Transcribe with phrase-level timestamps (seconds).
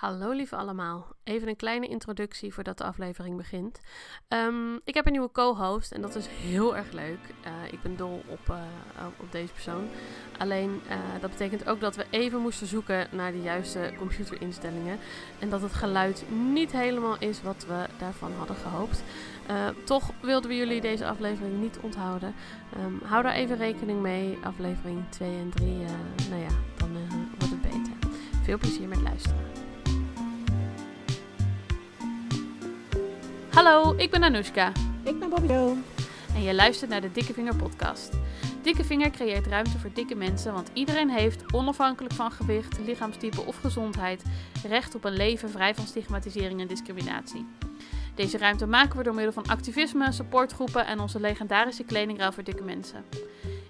[0.00, 1.06] Hallo lieve allemaal.
[1.24, 3.80] Even een kleine introductie voordat de aflevering begint.
[4.28, 7.18] Ehm, ik heb een nieuwe co-host en dat is heel erg leuk.
[7.46, 8.56] Uh, ik ben dol op, uh,
[9.20, 9.88] op deze persoon.
[10.38, 14.98] Alleen uh, dat betekent ook dat we even moesten zoeken naar de juiste computerinstellingen.
[15.38, 19.02] En dat het geluid niet helemaal is wat we daarvan hadden gehoopt.
[19.84, 22.34] toch wilden we jullie deze aflevering niet onthouden.
[22.78, 24.38] Um, hou daar even rekening mee.
[24.42, 25.68] Aflevering 2 en 3,
[26.30, 26.96] nou ja, dan
[27.38, 27.92] wordt het beter.
[28.42, 29.49] Veel plezier met luisteren.
[33.50, 34.72] Hallo, ik ben Anoushka.
[35.04, 35.76] Ik ben Bobby Jo.
[36.34, 38.10] En je luistert naar de Dikke Vinger podcast.
[38.62, 43.56] Dikke Vinger creëert ruimte voor dikke mensen, want iedereen heeft, onafhankelijk van gewicht, lichaamstype of
[43.60, 44.22] gezondheid,
[44.68, 47.46] recht op een leven vrij van stigmatisering en discriminatie.
[48.14, 52.64] Deze ruimte maken we door middel van activisme, supportgroepen en onze legendarische kledingruil voor dikke
[52.64, 53.04] mensen.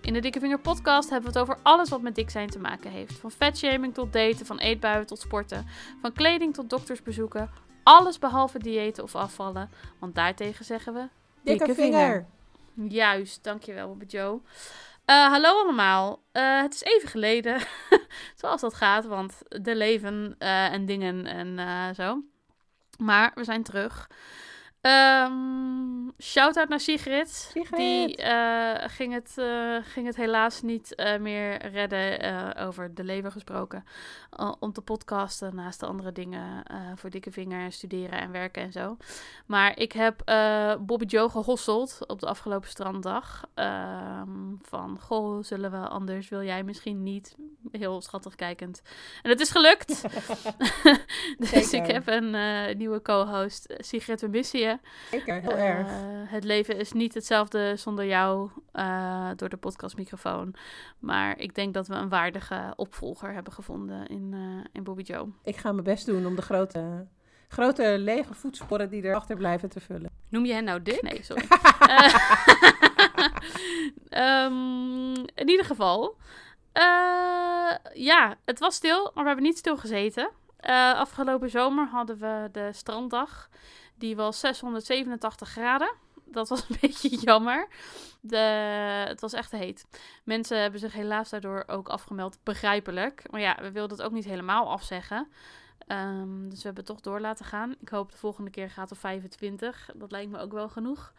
[0.01, 2.59] In de Dikke Vinger podcast hebben we het over alles wat met dik zijn te
[2.59, 3.12] maken heeft.
[3.12, 5.66] Van vetshaming tot daten, van eetbuien tot sporten,
[6.01, 7.51] van kleding tot doktersbezoeken,
[7.83, 9.71] alles behalve diëten of afvallen.
[9.99, 11.09] Want daartegen zeggen we...
[11.43, 12.27] Dikke, vinger.
[12.74, 14.41] Juist, dankjewel Bobby Joe.
[15.07, 16.23] Uh, hallo allemaal.
[16.32, 17.60] Uh, het is even geleden,
[18.40, 22.23] zoals dat gaat, want de leven uh, en dingen en zo.
[22.99, 24.09] Maar we zijn terug.
[24.83, 27.29] Um, Shout-out naar Sigrid.
[27.29, 27.77] Sigrid.
[27.77, 33.31] Die uh, ging, het, uh, ging het helaas niet uh, meer redden, over de lever
[33.31, 33.85] gesproken,
[34.59, 36.65] om te podcasten naast de andere dingen
[36.95, 38.97] voor dikke vinger, studeren en werken en zo.
[39.47, 40.23] Maar ik heb
[40.81, 43.45] Bobby Joe gehosseld op de afgelopen stranddag.
[43.55, 47.37] Um, van, goh, zullen we anders, wil jij misschien niet?
[47.73, 48.83] Heel schattig kijkend.
[49.23, 50.05] En het is gelukt.
[51.51, 52.37] dus ik heb een
[52.77, 54.79] nieuwe co-host, Sigrid, we missen je.
[55.10, 55.88] Zeker, heel erg.
[55.88, 60.54] Uh, het leven is niet hetzelfde zonder jou uh, door de podcastmicrofoon.
[60.99, 65.28] Maar ik denk dat we een waardige opvolger hebben gevonden in, uh, in Bobby Joe.
[65.44, 67.06] Ik ga mijn best doen om de grote,
[67.49, 70.10] grote lege voetsporen die erachter blijven te vullen.
[70.28, 71.03] Noem je hen nou dik?
[71.03, 71.44] Nee, sorry.
[74.11, 76.16] um, in ieder geval.
[77.95, 80.31] ja, het was stil, maar we hebben niet stil gezeten.
[80.95, 83.49] afgelopen zomer hadden we de stranddag.
[84.00, 85.93] Die was 687 graden.
[86.25, 87.69] Dat was een beetje jammer.
[88.21, 88.37] De,
[89.06, 89.87] het was echt heet.
[90.25, 92.39] Mensen hebben zich helaas daardoor ook afgemeld.
[92.43, 93.22] Begrijpelijk.
[93.31, 95.28] Maar ja, we wilden het ook niet helemaal afzeggen.
[95.87, 97.75] Um, dus we hebben het toch door laten gaan.
[97.81, 99.91] Ik hoop de volgende keer gaat op 25.
[99.94, 101.12] Dat lijkt me ook wel genoeg.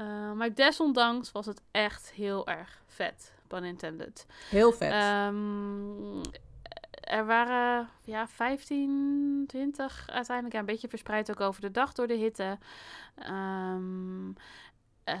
[0.00, 3.32] Uh, maar desondanks was het echt heel erg vet.
[3.46, 4.26] Pun intended.
[4.48, 4.92] Heel vet.
[4.92, 6.20] Um,
[7.00, 10.56] er waren ja, 15, 20 uiteindelijk.
[10.56, 12.58] Een beetje verspreid ook over de dag door de hitte.
[13.28, 14.34] Um,
[15.04, 15.14] uh,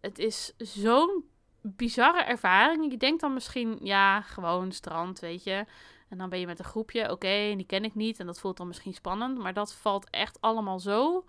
[0.00, 1.24] het is zo'n
[1.60, 2.90] bizarre ervaring.
[2.90, 5.64] Je denkt dan misschien, ja, gewoon strand, weet je.
[6.08, 8.20] En dan ben je met een groepje, oké, okay, die ken ik niet.
[8.20, 9.38] En dat voelt dan misschien spannend.
[9.38, 11.24] Maar dat valt echt allemaal zo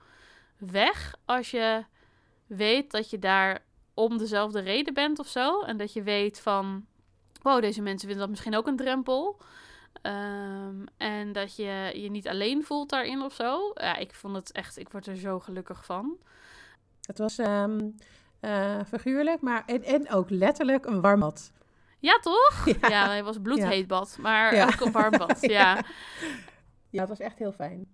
[0.57, 1.83] weg als je
[2.47, 3.63] weet dat je daar
[3.93, 5.61] om dezelfde reden bent of zo.
[5.61, 6.85] En dat je weet van,
[7.41, 9.37] wow, deze mensen vinden dat misschien ook een drempel.
[10.01, 13.71] Um, en dat je je niet alleen voelt daarin of zo.
[13.73, 16.17] Ja, ik vond het echt, ik word er zo gelukkig van.
[17.01, 17.95] Het was um,
[18.41, 21.51] uh, figuurlijk, maar en, en, ook letterlijk een warm bad.
[21.99, 22.65] Ja, toch?
[22.81, 24.65] Ja, ja het was bloedheet bad, maar ja.
[24.65, 25.37] ook een warm bad.
[25.57, 25.83] ja.
[26.89, 27.87] ja, het was echt heel fijn.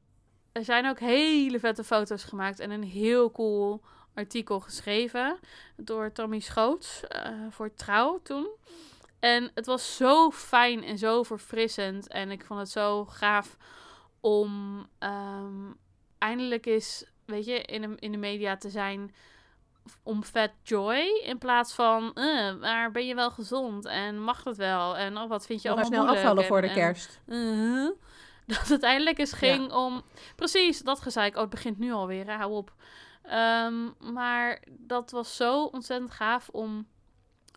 [0.52, 3.82] Er zijn ook hele vette foto's gemaakt en een heel cool
[4.14, 5.40] artikel geschreven
[5.76, 8.48] door Tommy Schoots uh, voor Trouw toen.
[9.20, 12.08] En het was zo fijn en zo verfrissend.
[12.08, 13.58] En ik vond het zo gaaf
[14.20, 15.78] om um,
[16.18, 19.16] eindelijk eens, weet je, in de, in de media te zijn
[20.04, 21.22] om vet joy.
[21.24, 23.86] In plaats van, uh, maar ben je wel gezond?
[23.86, 24.98] En mag dat wel?
[24.98, 27.20] En oh, wat vind je allemaal snel afvallen voor de kerst.
[27.28, 27.90] uh,
[28.58, 29.86] dat het eindelijk eens ging ja.
[29.86, 30.02] om...
[30.36, 31.36] Precies, dat gezeik.
[31.36, 32.34] Oh, het begint nu alweer, hè?
[32.34, 32.74] hou op.
[33.32, 36.88] Um, maar dat was zo ontzettend gaaf om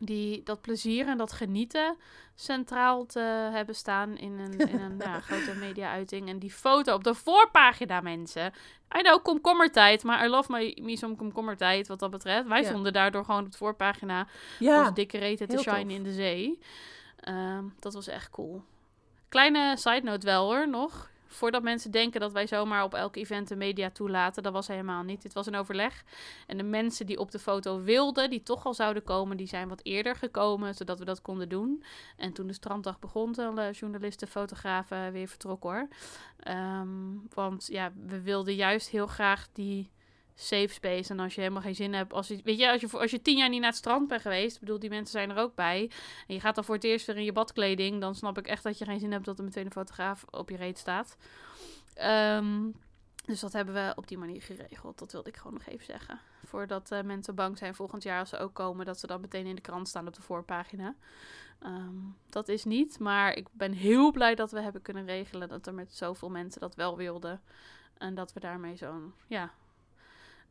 [0.00, 1.96] die dat plezier en dat genieten
[2.34, 6.28] centraal te hebben staan in een, in een ja, grote media-uiting.
[6.28, 8.52] En die foto op de voorpagina, mensen.
[8.98, 12.46] I know, komkommertijd, maar I love my, me some komkommertijd wat dat betreft.
[12.46, 12.68] Wij ja.
[12.68, 14.26] stonden daardoor gewoon op de voorpagina
[14.58, 16.58] ja, als dikke reten te shine in de zee.
[17.28, 18.62] Um, dat was echt cool.
[19.28, 23.48] Kleine side note wel hoor, nog voordat mensen denken dat wij zomaar op elk event
[23.48, 24.42] de media toelaten.
[24.42, 25.22] Dat was helemaal niet.
[25.22, 26.04] Dit was een overleg.
[26.46, 29.68] En de mensen die op de foto wilden, die toch al zouden komen, die zijn
[29.68, 31.84] wat eerder gekomen, zodat we dat konden doen.
[32.16, 35.88] En toen de stranddag begon, de journalisten, fotografen weer vertrokken hoor.
[36.48, 39.90] Um, want ja, we wilden juist heel graag die
[40.34, 41.12] safe space.
[41.12, 43.22] En als je helemaal geen zin hebt, als je, weet je, als je, als je
[43.22, 45.90] tien jaar niet naar het strand bent geweest, bedoel, die mensen zijn er ook bij.
[46.26, 48.62] En je gaat dan voor het eerst weer in je badkleding, dan snap ik echt
[48.62, 51.16] dat je geen zin hebt dat er meteen een fotograaf op je reet staat.
[51.94, 52.70] Ehm,
[53.24, 54.98] dus dat hebben we op die manier geregeld.
[54.98, 56.20] Dat wilde ik gewoon nog even zeggen.
[56.44, 59.46] Voordat uh, mensen bang zijn volgend jaar als ze ook komen, dat ze dan meteen
[59.46, 60.94] in de krant staan op de voorpagina.
[61.58, 61.96] Ehm,
[62.28, 65.74] dat is niet, maar ik ben heel blij dat we hebben kunnen regelen dat er
[65.74, 67.40] met zoveel mensen dat wel wilden.
[67.98, 69.52] En dat we daarmee zo'n, ja,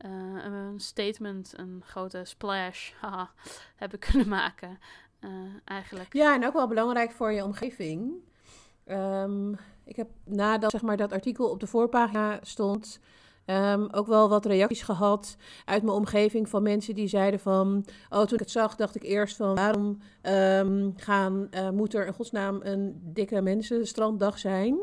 [0.06, 3.31] uh, een statement, een grote splash haha,
[3.75, 4.80] hebben kunnen maken.
[5.22, 5.30] Uh,
[5.66, 6.13] eigenlijk.
[6.13, 8.13] Ja, en ook wel belangrijk voor je omgeving.
[8.86, 13.00] Um, ik heb nadat zeg maar, dat artikel op de voorpagina stond,
[13.46, 15.36] um, ook wel wat reacties gehad
[15.66, 19.04] uit mijn omgeving van mensen die zeiden van, oh toen ik het zag dacht ik
[19.04, 24.80] eerst van waarom um, gaan, uh, moet er in godsnaam een dikke mensenstranddag zijn?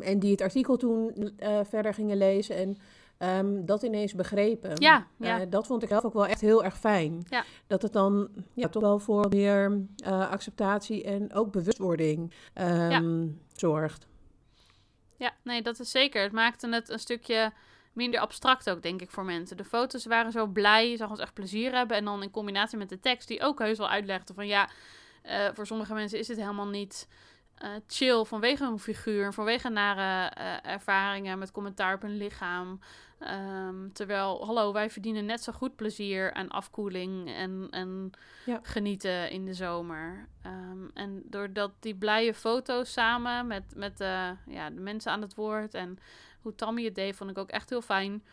[0.00, 1.30] en die het artikel toen
[1.62, 2.78] verder gingen lezen en
[3.18, 4.72] um, dat ineens begrepen.
[4.78, 5.40] Ja, ja.
[5.40, 7.26] Uh, dat vond ik zelf ook wel echt heel erg fijn.
[7.28, 7.44] Ja.
[7.66, 13.02] Dat het dan ja, toch wel voor meer uh, acceptatie en ook bewustwording um, ja.
[13.52, 14.06] zorgt.
[15.16, 16.22] Ja, nee, dat is zeker.
[16.22, 17.52] Het maakte het een stukje
[17.92, 19.56] minder abstract ook, denk ik, voor mensen.
[19.56, 21.96] De foto's waren zo blij, je zag ons echt plezier hebben.
[21.96, 24.68] En dan in combinatie met de tekst, die ook heus wel uitlegde van ja,
[25.24, 27.08] uh, voor sommige mensen is het helemaal niet
[27.62, 32.80] uh, chill vanwege hun figuur, vanwege nare uh, ervaringen met commentaar op hun lichaam.
[33.20, 38.10] Um, terwijl, hallo, wij verdienen net zo goed plezier en afkoeling en, en
[38.44, 38.58] ja.
[38.62, 40.28] genieten in de zomer.
[40.46, 45.34] Um, en doordat die blije foto's samen met, met uh, ja, de mensen aan het
[45.34, 45.98] woord en
[46.40, 48.24] hoe Tammy het deed, vond ik ook echt heel fijn.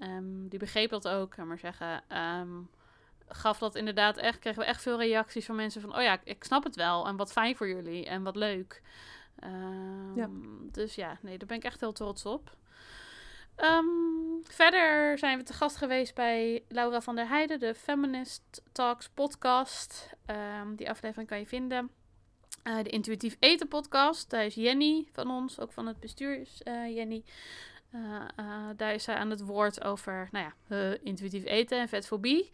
[0.00, 2.02] Um, die begreep dat ook, kan maar zeggen
[3.32, 6.44] gaf dat inderdaad echt, kregen we echt veel reacties van mensen van, oh ja, ik
[6.44, 8.82] snap het wel en wat fijn voor jullie en wat leuk.
[9.44, 10.28] Um, ja.
[10.72, 12.56] Dus ja, nee, daar ben ik echt heel trots op.
[13.56, 19.08] Um, verder zijn we te gast geweest bij Laura van der Heijden, de Feminist Talks
[19.08, 20.10] podcast.
[20.60, 21.90] Um, die aflevering kan je vinden.
[22.64, 24.30] Uh, de Intuïtief Eten podcast.
[24.30, 27.24] Daar is Jenny van ons, ook van het bestuur is uh, Jenny.
[27.94, 32.50] Uh, daar is zij aan het woord over nou ja, intuïtief eten en vetfobie.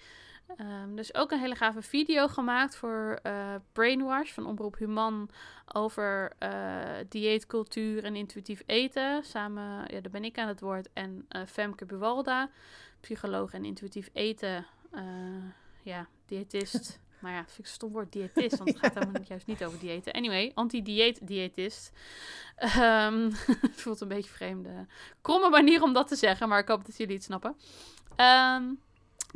[0.61, 5.31] Um, dus ook een hele gave video gemaakt voor uh, Brainwash van Omroep Human
[5.73, 9.25] over uh, dieetcultuur en intuïtief eten.
[9.25, 10.89] Samen, ja, daar ben ik aan het woord.
[10.93, 12.51] En uh, Femke Buwalda,
[13.01, 14.67] psycholoog en intuïtief eten.
[15.83, 17.01] ja, diëtist.
[17.21, 19.79] maar ja, vind ik een stom woord, diëtist, want het gaat helemaal juist niet over
[19.79, 20.13] diëten.
[20.13, 21.93] Anyway, anti-dieet-diëtist.
[22.79, 23.33] Um,
[23.83, 24.87] voelt een beetje vreemde,
[25.21, 27.57] kromme manier om dat te zeggen, maar ik hoop dat jullie het snappen.
[28.17, 28.85] Um,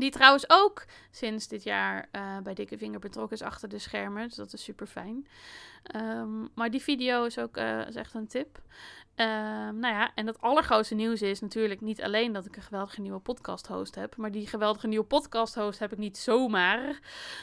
[0.01, 4.29] die trouwens ook sinds dit jaar uh, bij Dikke Vinger betrokken is achter de schermen.
[4.29, 5.27] Dus dat is super fijn.
[5.97, 8.59] Um, maar die video is ook uh, is echt een tip.
[9.17, 13.01] Um, nou ja, en het allergrootste nieuws is natuurlijk niet alleen dat ik een geweldige
[13.01, 14.17] nieuwe podcast host heb.
[14.17, 17.01] Maar die geweldige nieuwe podcast host heb ik niet zomaar.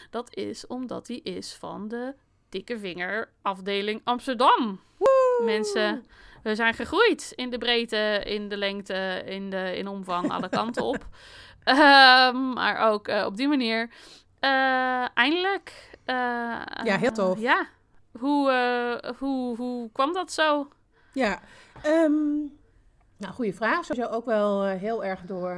[0.09, 2.13] Dat is omdat hij is van de
[2.49, 4.79] Dikke Vinger afdeling Amsterdam.
[4.97, 5.41] Woe!
[5.45, 6.05] Mensen,
[6.43, 10.83] we zijn gegroeid in de breedte, in de lengte, in, de, in omvang, alle kanten
[10.83, 11.07] op.
[11.69, 13.89] Um, maar ook uh, op die manier.
[14.41, 15.89] Uh, eindelijk.
[16.05, 16.15] Uh,
[16.83, 17.39] ja, heel tof.
[17.39, 17.67] ja.
[18.19, 18.51] Hoe,
[19.19, 20.67] hoe, hoe kwam dat zo?
[21.13, 21.39] Ja,
[21.85, 22.57] um,
[23.17, 23.85] nou, goede vraag.
[23.85, 25.57] Sowieso ook wel heel erg door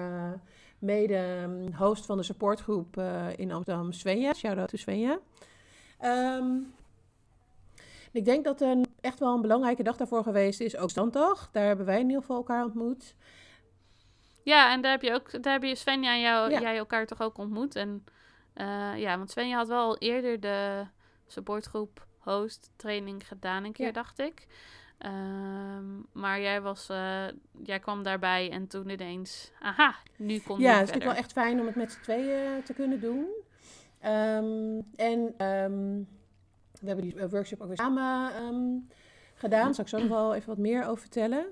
[0.79, 3.01] mede-host van de supportgroep
[3.35, 4.33] in Amsterdam, Svenja.
[4.33, 5.19] Shout-out to Svenja.
[6.01, 6.73] Um,
[8.12, 11.50] ik denk dat een, echt wel een belangrijke dag daarvoor geweest is ook Standdag.
[11.51, 13.15] Daar hebben wij in ieder geval elkaar ontmoet.
[14.43, 17.22] Ja, en daar heb je ook, daar heb je Svenja en jou, jij elkaar toch
[17.22, 17.75] ook ontmoet.
[17.75, 18.03] En
[18.55, 20.86] uh, ja, want Svenja had wel al eerder de
[21.27, 23.91] supportgroep host training gedaan een keer, ja.
[23.91, 24.48] dacht ik.
[25.05, 27.25] Um, maar jij, was, uh,
[27.63, 31.31] jij kwam daarbij en toen ineens, aha, nu kon Ja, het is natuurlijk wel echt
[31.31, 33.27] fijn om het met z'n tweeën te kunnen doen.
[34.05, 36.08] Um, en um,
[36.79, 38.89] we hebben die workshop ook weer samen
[39.36, 39.65] gedaan.
[39.65, 41.46] Daar zal ik zo nog wel even wat meer over vertellen.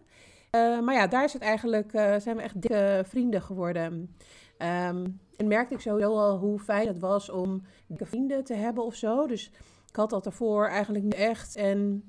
[0.57, 3.93] Uh, maar ja, daar is het eigenlijk, uh, zijn we echt dikke vrienden geworden.
[4.57, 8.83] Um, en merkte ik sowieso al hoe fijn het was om dikke vrienden te hebben
[8.83, 9.27] of zo.
[9.27, 9.51] Dus
[9.89, 11.55] ik had dat ervoor eigenlijk niet echt.
[11.55, 12.03] En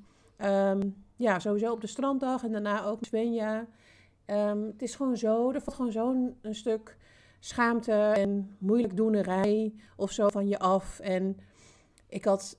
[0.44, 3.66] um, ja, sowieso op de stranddag en daarna ook met Svenja.
[4.26, 6.96] Um, het is gewoon zo, er valt gewoon zo'n een stuk
[7.40, 11.00] schaamte en moeilijk doenerij of zo van je af.
[11.00, 11.36] En
[12.08, 12.58] ik had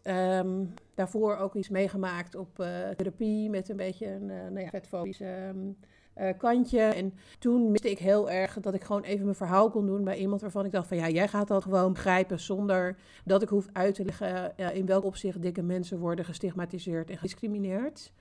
[1.00, 5.22] daarvoor ook iets meegemaakt op uh, therapie met een beetje een uh, nou ja, vetfobisch
[5.22, 5.78] um,
[6.18, 6.80] uh, kantje.
[6.82, 10.18] En toen miste ik heel erg dat ik gewoon even mijn verhaal kon doen bij
[10.18, 13.68] iemand waarvan ik dacht van ja, jij gaat dat gewoon begrijpen zonder dat ik hoef
[13.74, 18.12] uit te leggen in welk opzicht dikke mensen worden gestigmatiseerd en gediscrimineerd.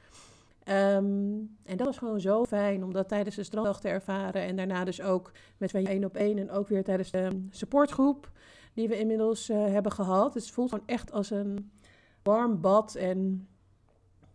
[0.69, 4.43] Um, en dat was gewoon zo fijn om dat tijdens de stranddag te ervaren.
[4.43, 8.31] En daarna dus ook met van één op één en ook weer tijdens de supportgroep
[8.75, 10.33] die we inmiddels hebben gehad.
[10.33, 11.71] Dus het voelt gewoon echt als een
[12.23, 12.95] warm bad.
[12.95, 13.49] En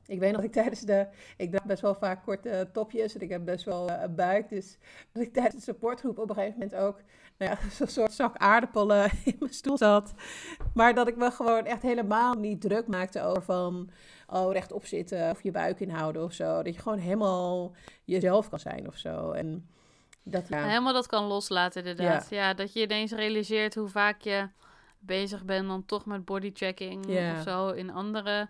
[0.06, 1.08] ik weet nog dat ik tijdens de...
[1.38, 4.50] Ik draag best wel vaak korte topjes en ik heb best wel een buik.
[4.50, 4.78] Dus
[5.12, 7.02] dat ik tijdens de supportgroep op een gegeven moment ook...
[7.38, 10.13] Nou ja, zo'n soort zak aardappelen in mijn stoel zat.
[10.74, 13.90] Maar dat ik me gewoon echt helemaal niet druk maakte over van...
[14.28, 16.63] Oh, rechtop zitten of je buik inhouden of zo.
[16.63, 17.72] Dat je gewoon helemaal
[18.04, 19.32] jezelf kan zijn of zo.
[19.32, 19.68] En
[20.24, 20.68] dat, ja.
[20.68, 22.30] Helemaal dat kan loslaten inderdaad.
[22.30, 22.54] Ja.
[22.54, 24.50] dat je ineens realiseert hoe vaak je
[25.05, 28.48] bezig bent dan toch met bodychecking of zo in andere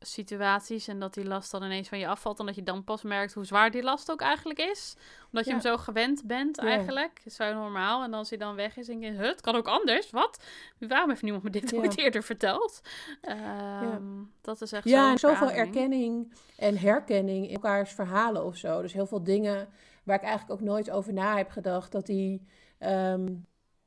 [0.00, 0.88] situaties.
[0.88, 2.38] En dat die last dan ineens van je afvalt.
[2.38, 4.94] En dat je dan pas merkt hoe zwaar die last ook eigenlijk is.
[5.26, 5.56] Omdat je Ja.
[5.56, 7.22] hem zo gewend bent eigenlijk.
[7.26, 8.02] Zo normaal.
[8.02, 10.10] En dan als hij dan weg is, denk je, "Huh, het kan ook anders.
[10.10, 10.44] Wat?
[10.78, 12.80] Waarom heeft niemand me dit ooit eerder verteld?
[13.20, 14.02] Ehm,
[14.40, 18.82] Dat is echt Ja, en zoveel erkenning en herkenning in elkaars verhalen of zo.
[18.82, 19.68] Dus heel veel dingen
[20.04, 22.46] waar ik eigenlijk ook nooit over na heb gedacht, dat die
[22.78, 23.34] ehm,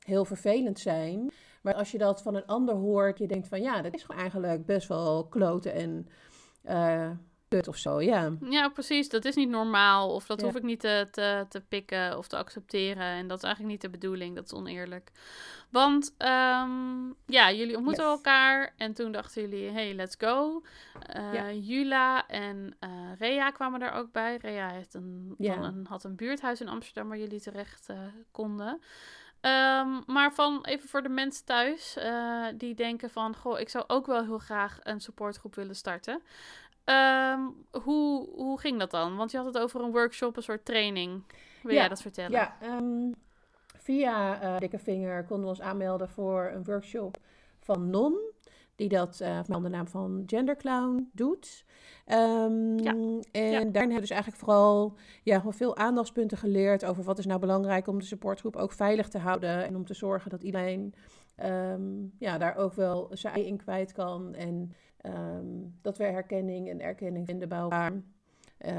[0.04, 1.30] heel vervelend zijn.
[1.62, 4.20] Maar als je dat van een ander hoort, je denkt van ja, dat is gewoon
[4.20, 6.08] eigenlijk best wel kloten en
[6.62, 7.10] eh
[7.48, 8.00] kut of zo.
[8.00, 9.08] Ja, Ja, precies.
[9.08, 10.14] Dat is niet normaal.
[10.14, 10.46] Of dat Ja.
[10.46, 13.02] hoef ik niet te, te, te pikken of te accepteren.
[13.02, 14.34] En dat is eigenlijk niet de bedoeling.
[14.34, 15.10] Dat is oneerlijk.
[15.70, 18.12] Want ehm, ja, jullie ontmoeten Yes.
[18.12, 18.74] elkaar.
[18.76, 20.62] En toen dachten jullie, hey, let's go.
[21.32, 21.52] Ja.
[21.52, 24.36] Jula en eh Rea kwamen er ook bij.
[24.36, 25.56] Rea heeft een, Ja.
[25.56, 27.86] een, had een buurthuis in Amsterdam waar jullie terecht
[28.30, 28.80] konden.
[29.42, 33.84] Ehm, maar van even voor de mensen thuis eh, die denken van, goh, ik zou
[33.86, 36.22] ook wel heel graag een supportgroep willen starten.
[36.84, 39.16] Ehm, hoe, hoe ging dat dan?
[39.16, 41.22] Want je had het over een workshop, een soort training.
[41.62, 42.30] Wil Ja, jij dat vertellen?
[42.30, 43.12] ja ehm,
[43.76, 47.16] via eh Dikke Vinger konden we ons aanmelden voor een workshop
[47.60, 48.14] van Non.
[48.76, 51.64] Die dat eh onder de naam van Genderclown doet.
[52.06, 52.90] Ehm, Ja.
[53.32, 53.50] En Ja.
[53.50, 57.86] daarin hebben we dus eigenlijk vooral ja, veel aandachtspunten geleerd over wat is nou belangrijk
[57.86, 59.64] om de supportgroep ook veilig te houden.
[59.66, 60.94] En om te zorgen dat iedereen
[61.36, 61.82] ehm,
[62.18, 64.34] ja, daar ook wel zijn ei in kwijt kan.
[64.34, 65.46] En ehm,
[65.82, 67.92] dat we herkenning en erkenning vinden bij elkaar.
[68.58, 68.74] Eh,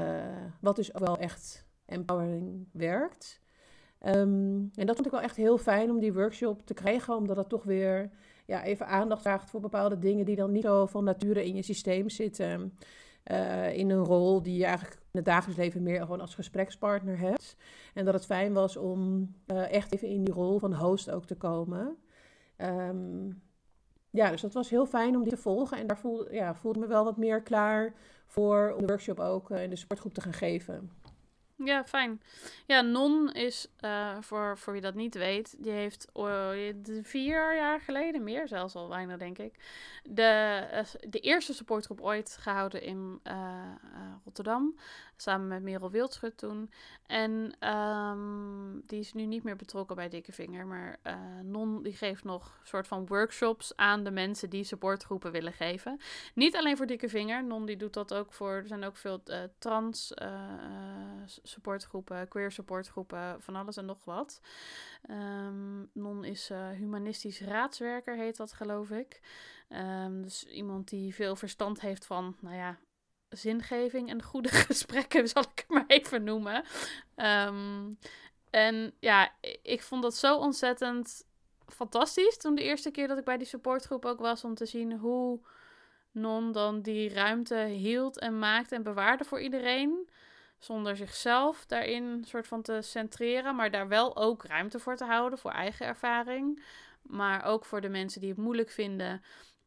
[0.60, 3.40] wat dus ook wel echt empowering werkt.
[3.98, 7.48] En dat vond ik wel echt heel fijn om die workshop te krijgen, omdat het
[7.48, 8.10] toch weer
[8.44, 11.62] ja, even aandacht vraagt voor bepaalde dingen die dan niet zo van nature in je
[11.62, 12.78] systeem zitten.
[13.24, 17.18] Eh, in een rol die je eigenlijk in het dagelijks leven meer gewoon als gesprekspartner
[17.18, 17.56] hebt.
[17.94, 21.26] En dat het fijn was om eh, echt even in die rol van host ook
[21.26, 21.96] te komen.
[22.56, 23.30] Ehm,
[24.10, 25.78] ja, dus dat was heel fijn om die te volgen.
[25.78, 27.94] En daar voelde, ja, voelde me wel wat meer klaar
[28.26, 30.90] voor om de workshop ook eh, in de sportgroep te gaan geven.
[31.56, 32.22] Ja, fijn.
[32.66, 37.80] Ja, Non is, eh, voor, voor wie dat niet weet, die heeft de vier jaar
[37.80, 39.54] geleden, meer zelfs al bijna denk ik,
[40.02, 43.20] de, eh, de eerste supportgroep ooit gehouden in
[44.24, 44.78] Rotterdam.
[45.16, 46.70] Samen met Merel Wildschut toen.
[47.06, 50.66] En ehm, die is nu niet meer betrokken bij Dikke Vinger.
[50.66, 55.52] Maar eh, Non die geeft nog soort van workshops aan de mensen die supportgroepen willen
[55.52, 56.00] geven.
[56.34, 57.44] Niet alleen voor Dikke Vinger.
[57.44, 58.52] Non die doet dat ook voor.
[58.52, 60.52] Er zijn ook veel eh, trans eh,
[61.42, 64.40] supportgroepen, queer supportgroepen, van alles en nog wat.
[65.02, 69.20] Ehm, non is humanistisch raadswerker, heet dat geloof ik.
[69.68, 72.78] Ehm, dus iemand die veel verstand heeft van, nou ja,
[73.36, 76.64] zingeving en goede gesprekken, zal ik het maar even noemen.
[77.14, 77.92] Ehm,
[78.50, 81.26] en ja, ik vond dat zo ontzettend
[81.66, 84.98] fantastisch toen de eerste keer dat ik bij die supportgroep ook was, om te zien
[84.98, 85.40] hoe
[86.14, 90.08] Non dan die ruimte hield en maakte en bewaarde voor iedereen.
[90.58, 95.38] Zonder zichzelf daarin soort van te centreren, maar daar wel ook ruimte voor te houden
[95.38, 96.64] voor eigen ervaring.
[97.02, 99.22] Maar ook voor de mensen die het moeilijk vinden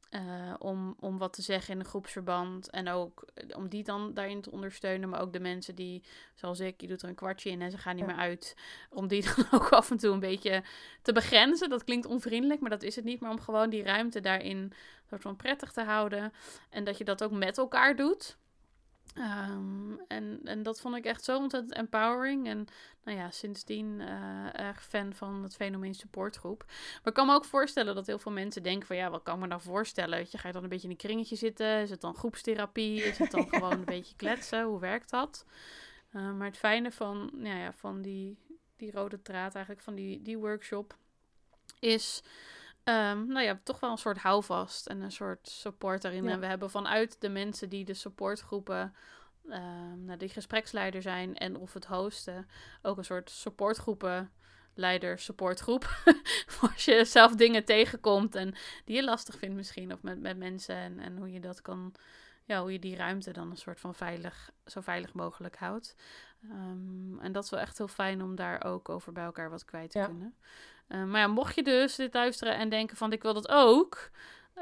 [0.09, 2.69] eh, om, om wat te zeggen in een groepsverband.
[2.69, 5.09] En ook eh, om die dan daarin te ondersteunen.
[5.09, 7.77] Maar ook de mensen die, zoals ik, je doet er een kwartje in en ze
[7.77, 8.11] gaan niet Ja.
[8.11, 8.55] meer uit.
[8.89, 10.63] Om die dan ook af en toe een beetje
[11.01, 11.69] te begrenzen.
[11.69, 13.19] Dat klinkt onvriendelijk, maar dat is het niet.
[13.19, 14.71] Maar om gewoon die ruimte daarin
[15.09, 16.33] soort van prettig te houden.
[16.69, 18.37] En dat je dat ook met elkaar doet.
[19.13, 22.47] Ehm, en, en dat vond ik echt zo ontzettend empowering.
[22.47, 22.67] En
[23.03, 26.63] nou ja, sindsdien eh, erg fan van het fenomeen supportgroep.
[26.67, 28.95] Maar ik kan me ook voorstellen dat heel veel mensen denken van...
[28.95, 30.17] ja, wat kan ik me nou voorstellen?
[30.17, 31.81] Weet je, ga je dan een beetje in een kringetje zitten?
[31.81, 33.03] Is het dan groepstherapie?
[33.03, 34.63] Is het dan gewoon een beetje kletsen?
[34.63, 35.45] Hoe werkt dat?
[36.11, 38.37] Eh, maar het fijne van, nou ja, van die,
[38.75, 40.95] die rode draad eigenlijk, van die, die workshop...
[41.79, 42.23] is
[42.87, 46.23] Ehm, nou ja, toch wel een soort houvast en een soort support daarin.
[46.23, 46.29] Ja.
[46.29, 48.95] En we hebben vanuit de mensen die de supportgroepen,
[49.49, 52.47] ehm nou, die gespreksleider zijn en of het hosten,
[52.81, 54.31] ook een soort supportgroepen
[54.73, 55.89] leider supportgroep.
[56.61, 60.75] Als je zelf dingen tegenkomt en die je lastig vindt misschien, of met, met mensen
[60.75, 61.93] en, en hoe je dat kan,
[62.43, 65.95] ja, hoe je die ruimte dan een soort van veilig, zo veilig mogelijk houdt.
[66.43, 69.65] Ehm, en dat is wel echt heel fijn om daar ook over bij elkaar wat
[69.65, 70.05] kwijt te Ja.
[70.05, 70.35] kunnen.
[70.89, 74.09] Uh, maar ja, mocht je dus dit luisteren en denken van ik wil dat ook,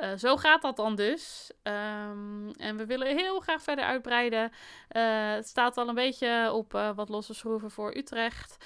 [0.01, 1.51] Uh, zo gaat dat dan dus.
[1.63, 4.51] Um, en we willen heel graag verder uitbreiden.
[4.91, 8.57] Uh, het staat al een beetje op uh, wat losse schroeven voor Utrecht.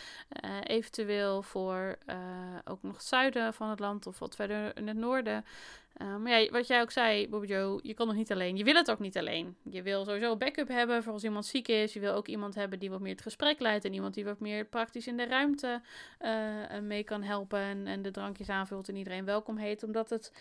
[0.64, 1.98] eventueel voor
[2.66, 5.46] ook nog het zuiden van het land of wat verder in het noorden.
[5.98, 8.58] maar ja, wat jij ook zei, Bobby Joe, je kan nog niet alleen.
[8.58, 9.56] Je wil het ook niet alleen.
[9.70, 11.94] Je wil sowieso backup hebben voor als iemand ziek is.
[11.94, 13.86] Je wil ook iemand hebben die wat meer het gesprek leidt.
[13.86, 15.82] En iemand die wat meer praktisch in de ruimte
[16.82, 17.60] mee kan helpen.
[17.60, 19.84] En, en de drankjes aanvult en iedereen welkom heet.
[19.84, 20.32] Omdat het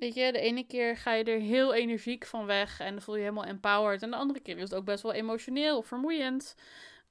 [0.00, 3.14] Weet je, de ene keer ga je er heel energiek van weg en dan voel
[3.14, 4.02] je, je helemaal empowered.
[4.02, 6.54] En de andere keer is het ook best wel emotioneel of vermoeiend.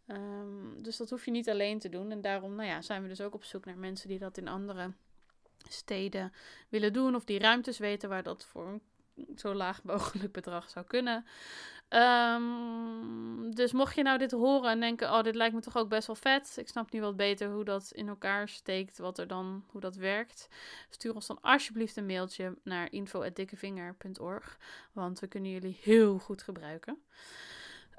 [0.07, 2.11] Um, dus dat hoef je niet alleen te doen.
[2.11, 4.47] En daarom nou ja, zijn we dus ook op zoek naar mensen die dat in
[4.47, 4.93] andere
[5.69, 6.33] steden
[6.69, 7.15] willen doen.
[7.15, 8.81] Of die ruimtes weten waar dat voor een
[9.35, 11.25] zo laag mogelijk bedrag zou kunnen.
[11.89, 15.89] Um, dus mocht je nou dit horen en denken, oh, dit lijkt me toch ook
[15.89, 16.53] best wel vet.
[16.59, 19.95] Ik snap nu wat beter hoe dat in elkaar steekt, wat er dan, hoe dat
[19.95, 20.47] werkt.
[20.89, 24.57] Stuur ons dan alsjeblieft een mailtje naar info.dikkevinger.org,
[24.93, 26.97] want we kunnen jullie heel goed gebruiken.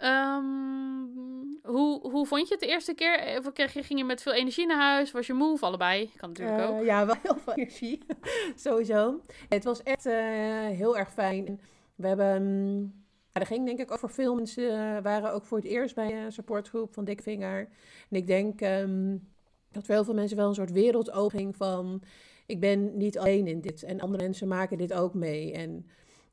[0.05, 3.39] Um, hoe, hoe vond je het de eerste keer?
[3.39, 5.11] Of kreeg je, ging je met veel energie naar huis?
[5.11, 6.13] Was je moe of allebei?
[6.17, 6.81] Kan natuurlijk ook.
[6.81, 8.03] Uh, ja, wel heel veel energie.
[8.57, 9.21] Sowieso.
[9.49, 10.13] Het was echt uh,
[10.67, 11.61] heel erg fijn.
[11.95, 13.00] We hebben...
[13.33, 15.03] Ja, ging denk ik over veel mensen.
[15.03, 17.69] Waren ook voor het eerst bij een supportgroep van Dikvinger.
[18.11, 19.29] En ik denk um,
[19.71, 22.03] dat voor heel veel mensen wel een soort wereldopening van...
[22.47, 23.83] Ik ben niet alleen in dit.
[23.83, 25.53] En andere mensen maken dit ook mee.
[25.53, 25.87] En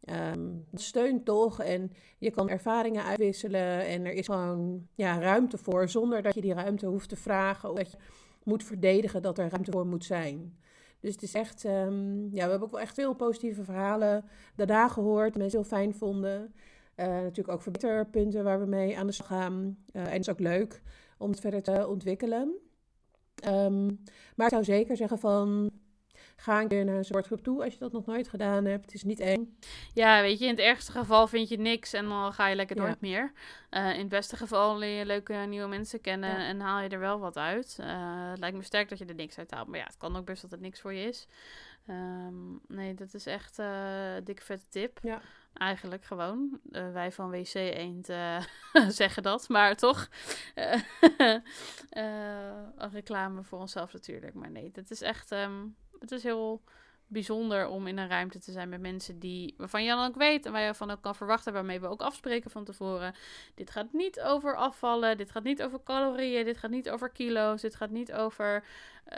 [0.10, 5.90] Um, steunt toch en je kan ervaringen uitwisselen en er is gewoon ja, ruimte voor
[5.90, 7.98] zonder dat je die ruimte hoeft te vragen of dat je
[8.44, 10.58] moet verdedigen dat er ruimte voor moet zijn.
[11.00, 14.26] Dus het is echt, um, ja, we hebben ook wel echt veel positieve verhalen
[14.56, 16.54] daarna gehoord, mensen heel fijn vonden.
[17.00, 19.78] Uh, natuurlijk ook verbeterpunten waar we mee aan de slag gaan.
[19.94, 20.82] Uh, en het is ook leuk
[21.18, 22.56] om het verder te ontwikkelen.
[23.48, 24.04] Um,
[24.36, 25.72] maar ik zou zeker zeggen van
[26.40, 28.86] Ga een keer naar een sportgroep toe als je dat nog nooit gedaan hebt.
[28.86, 29.58] Het is niet eng.
[29.94, 32.76] Ja, weet je, in het ergste geval vind je niks en dan ga je lekker
[32.76, 33.32] nooit meer.
[33.72, 37.00] Uh, in het beste geval leer je leuke nieuwe mensen kennen en haal je er
[37.00, 37.78] wel wat uit.
[37.82, 39.68] Uh, het lijkt me sterk dat je er niks uit haalt.
[39.68, 41.28] Maar ja, het kan ook best dat het niks voor je is.
[41.90, 45.00] Um, nee, dat is echt uh, een dikke vette tip.
[45.02, 45.22] Ja.
[45.58, 46.60] Eigenlijk gewoon.
[46.72, 48.44] Uh, wij van WC Eend uh,
[48.88, 50.08] zeggen dat, maar toch.
[51.90, 54.34] een reclame voor onszelf natuurlijk.
[54.34, 55.32] Maar nee, dat is echt.
[55.32, 56.62] Um, het is heel
[57.08, 60.46] bijzonder om in een ruimte te zijn met mensen die, waarvan je dan ook weet
[60.46, 63.16] en waar je van ook kan verwachten, waarmee we ook afspreken van tevoren.
[63.56, 67.62] Dit gaat niet over afvallen, dit gaat niet over calorieën, dit gaat niet over kilo's,
[67.62, 68.64] dit gaat niet over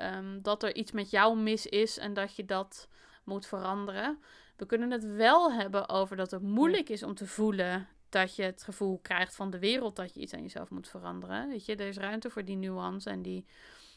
[0.02, 2.88] um, dat er iets met jou mis is en dat je dat
[3.23, 4.19] moet veranderen.
[4.60, 8.43] We kunnen het wel hebben over dat het moeilijk is om te voelen dat je
[8.43, 11.50] het gevoel krijgt van de wereld dat je iets aan jezelf moet veranderen.
[11.50, 13.45] Weet je, er is ruimte voor die nuance en die,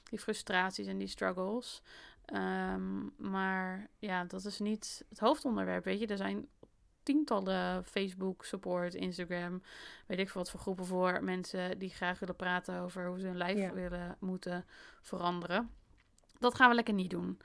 [0.05, 1.83] die frustraties en die struggles.
[2.35, 5.85] Um, maar ja, dat is niet het hoofdonderwerp.
[5.85, 6.48] Weet je, er zijn
[7.03, 9.62] tientallen Facebook, support, Instagram,
[10.07, 13.27] weet ik veel wat voor groepen voor mensen die graag willen praten over hoe ze
[13.27, 14.64] hun lijf willen moeten
[15.01, 15.70] veranderen.
[16.38, 17.38] Dat gaan we lekker niet doen.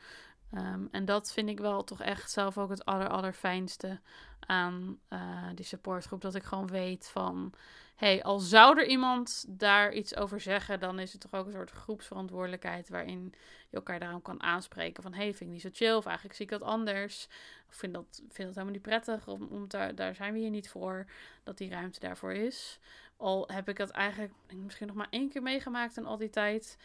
[0.54, 4.00] Um, en dat vind ik wel toch echt zelf ook het aller, allerfijnste
[4.40, 6.22] aan uh, die supportgroep.
[6.22, 7.54] Dat ik gewoon weet van
[7.98, 11.52] hey, al zou er iemand daar iets over zeggen, dan is het toch ook een
[11.52, 13.34] soort groepsverantwoordelijkheid waarin
[13.70, 16.46] je elkaar daarom kan aanspreken van, hey, vind ik niet zo chill, of eigenlijk zie
[16.46, 17.28] ik dat anders,
[17.70, 20.50] of vind dat, vind dat helemaal niet prettig, om, om daar, daar zijn we hier
[20.50, 21.06] niet voor,
[21.44, 22.80] dat die ruimte daarvoor is.
[23.18, 26.78] Al heb ik dat eigenlijk misschien nog maar één keer meegemaakt in al die tijd,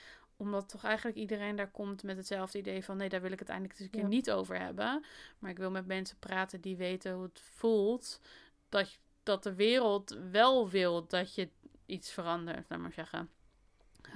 [0.43, 3.49] omdat toch eigenlijk iedereen daar komt met hetzelfde idee van nee, daar wil ik het
[3.49, 5.05] eindelijk eens een keer niet over hebben.
[5.39, 8.21] Maar ik wil met mensen praten die weten hoe het voelt.
[8.69, 11.49] Dat, dat de wereld wel wil dat je
[11.87, 13.31] iets verandert, laat maar zeggen.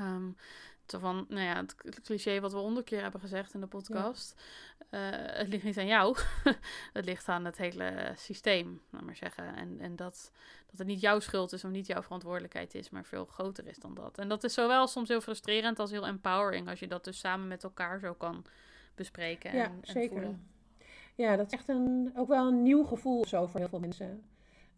[0.00, 0.36] Um,
[0.98, 4.34] van, nou ja, het cliché wat we honderd keer hebben gezegd in de podcast.
[4.90, 6.16] Uh, het ligt niet aan jou.
[6.92, 9.56] het ligt aan het hele systeem, laat maar zeggen.
[9.56, 10.32] En, en dat,
[10.66, 13.78] dat het niet jouw schuld is of niet jouw verantwoordelijkheid is, maar veel groter is
[13.78, 14.18] dan dat.
[14.18, 17.48] En dat is zowel soms heel frustrerend als heel empowering als je dat dus samen
[17.48, 18.44] met elkaar zo kan
[18.94, 19.50] bespreken.
[19.50, 20.10] En, ja, zeker.
[20.10, 20.46] voelen.
[21.14, 24.24] Ja, dat is echt een, ook wel een nieuw gevoel zo voor heel veel mensen.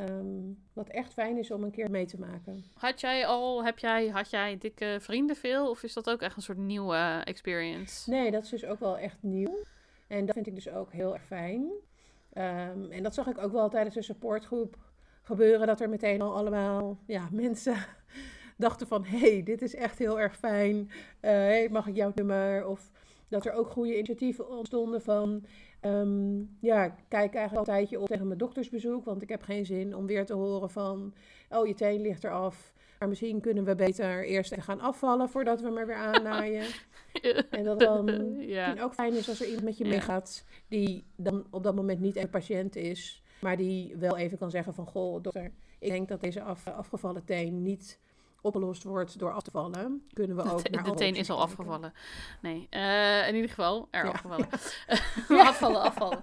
[0.00, 2.64] Um, wat echt fijn is om een keer mee te maken.
[2.74, 5.70] Had jij al, heb jij, had jij dikke vrienden veel?
[5.70, 8.10] Of is dat ook echt een soort nieuwe experience?
[8.10, 9.58] Nee, dat is dus ook wel echt nieuw.
[10.06, 11.60] En dat vind ik dus ook heel erg fijn.
[12.34, 14.76] Um, en dat zag ik ook wel tijdens de supportgroep
[15.22, 15.66] gebeuren.
[15.66, 17.76] Dat er meteen al allemaal ja, mensen
[18.56, 19.04] dachten van...
[19.04, 20.76] hé, hey, dit is echt heel erg fijn.
[20.76, 22.66] Uh, hey, mag ik jouw nummer?
[22.66, 22.90] Of
[23.28, 25.44] dat er ook goede initiatieven ontstonden van...
[25.82, 29.04] Um, ja, ik kijk eigenlijk al een tijdje op tegen mijn doktersbezoek.
[29.04, 31.14] Want ik heb geen zin om weer te horen van...
[31.50, 32.72] Oh, je teen ligt eraf.
[32.98, 36.66] Maar misschien kunnen we beter eerst gaan afvallen voordat we maar weer aannaaien.
[37.50, 38.06] en dat dan
[38.40, 38.74] ja.
[38.80, 39.90] ook fijn is als er iemand met je Ja.
[39.90, 44.50] meegaat die dan op dat moment niet een patiënt is, maar die wel even kan
[44.50, 47.98] zeggen van goh, dokter, ik denk dat deze af, afgevallen teen niet
[48.40, 50.06] opgelost wordt door af te vallen.
[50.12, 51.92] Kunnen we ook De, naar de teen is al afgevallen.
[52.40, 54.10] Nee, eh, in ieder geval, er Ja.
[54.10, 54.48] afgevallen.
[55.28, 55.46] Ja.
[55.48, 56.22] afvallen, afvallen.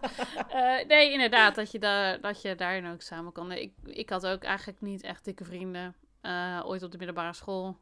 [0.49, 3.51] Eh, nee, inderdaad, dat je, daar, dat je daarin ook samen kan.
[3.51, 5.95] Ik, ik had ook eigenlijk niet echt dikke vrienden.
[6.21, 7.77] eh, ooit op de middelbare school.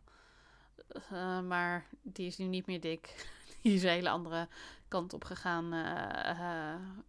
[1.48, 3.28] Maar die is nu niet meer dik.
[3.62, 4.48] Die is een hele andere
[4.88, 5.70] kant op gegaan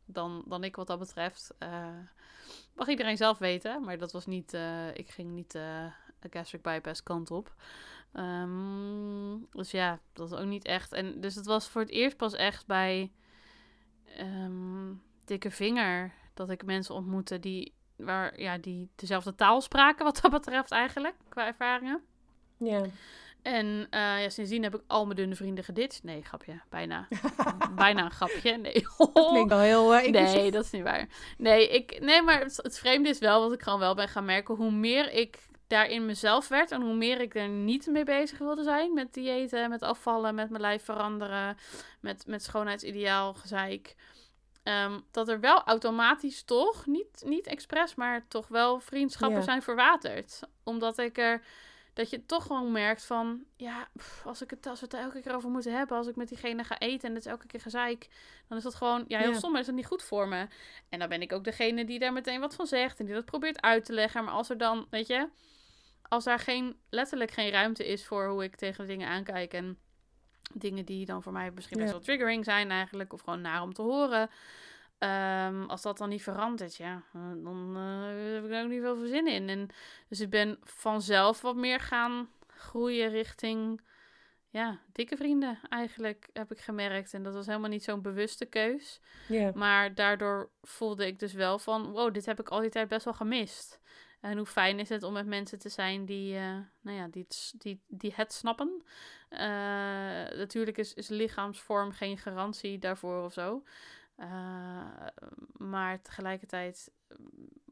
[0.04, 1.54] dan, dan ik wat dat betreft.
[2.74, 4.52] Mag iedereen zelf weten, maar dat was niet...
[4.94, 5.58] ik ging niet
[6.30, 7.54] gastric bypass kant op.
[8.12, 10.92] Ehm, dus ja, dat was ook niet echt.
[10.92, 13.12] En dus het was voor het eerst pas echt bij
[14.16, 14.92] ehm,
[15.24, 20.30] dikke vinger dat ik mensen ontmoette die, waar, ja, die dezelfde taal spraken, wat dat
[20.30, 22.02] betreft eigenlijk, qua ervaringen.
[22.56, 22.82] Ja.
[23.44, 26.02] En eh, ja, sindsdien heb ik al mijn dunne vrienden geditcht.
[26.02, 27.08] Nee, grapje, bijna.
[27.76, 28.56] bijna een grapje.
[28.56, 28.86] Nee.
[28.96, 30.34] Dat klinkt wel heel inclusief.
[30.34, 31.08] Nee, dat is niet waar.
[31.38, 34.24] Nee, ik, nee maar het, het vreemde is wel wat ik gewoon wel ben gaan
[34.24, 34.54] merken.
[34.54, 38.62] Hoe meer ik daarin mezelf werd en hoe meer ik er niet mee bezig wilde
[38.62, 38.94] zijn.
[38.94, 41.56] Met diëten, met afvallen, met mijn lijf veranderen,
[42.00, 43.94] met, met schoonheidsideaal, gezeik.
[44.62, 49.44] ehm, dat er wel automatisch toch, niet, niet expres, maar toch wel vriendschappen Ja.
[49.44, 50.40] zijn verwaterd.
[50.62, 51.42] Omdat ik er
[51.92, 55.00] dat je toch gewoon merkt van, ja, pff, als, ik het, als we het er
[55.00, 57.46] elke keer over moeten hebben, als ik met diegene ga eten en het is elke
[57.46, 58.08] keer gezeik,
[58.48, 59.36] dan is dat gewoon, ja, heel Ja.
[59.38, 60.46] stom, is dat niet goed voor me.
[60.88, 63.24] En dan ben ik ook degene die daar meteen wat van zegt en die dat
[63.24, 64.24] probeert uit te leggen.
[64.24, 65.28] Maar als er dan, weet je,
[66.14, 69.78] als daar geen, letterlijk geen ruimte is voor hoe ik tegen dingen aankijk en
[70.52, 71.96] dingen die dan voor mij misschien best Ja.
[71.96, 74.30] wel triggering zijn eigenlijk, of gewoon naar om te horen.
[74.98, 78.80] Ehm, als dat dan niet verandert, ja, eh, dan eh, heb ik er ook niet
[78.80, 79.48] veel zin in.
[79.48, 79.68] En
[80.08, 83.80] dus ik ben vanzelf wat meer gaan groeien richting,
[84.48, 87.14] ja, dikke vrienden eigenlijk, heb ik gemerkt.
[87.14, 89.00] En dat was helemaal niet zo'n bewuste keus.
[89.54, 93.04] Maar daardoor voelde ik dus wel van, wow, dit heb ik al die tijd best
[93.04, 93.80] wel gemist.
[94.24, 97.22] En hoe fijn is het om met mensen te zijn die, eh, nou ja, die,
[97.22, 98.82] het, die, die het snappen.
[99.28, 99.38] Eh,
[100.36, 103.62] natuurlijk is, is lichaamsvorm geen garantie daarvoor of zo.
[104.16, 105.06] Eh,
[105.56, 106.90] maar tegelijkertijd,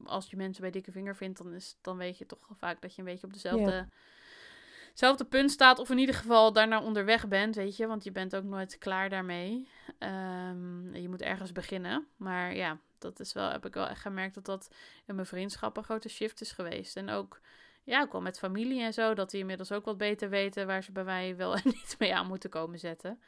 [0.04, 2.94] als je mensen bij dikke vinger vindt, dan, is, dan weet je toch vaak dat
[2.94, 3.88] je een beetje op dezelfde
[4.88, 5.78] hetzelfde punt staat.
[5.78, 7.86] Of in ieder geval daarnaar onderweg bent, weet je.
[7.86, 9.68] Want je bent ook nooit klaar daarmee.
[9.98, 12.06] Ehm, je moet ergens beginnen.
[12.16, 14.70] Maar ja, dat is wel, heb ik wel echt gemerkt dat dat
[15.06, 16.96] in mijn vriendschap een grote shift is geweest.
[16.96, 17.40] En ook,
[17.82, 19.14] ja, ook wel met familie en zo.
[19.14, 22.14] Dat die inmiddels ook wat beter weten waar ze bij mij wel en niet mee
[22.14, 23.20] aan moeten komen zetten.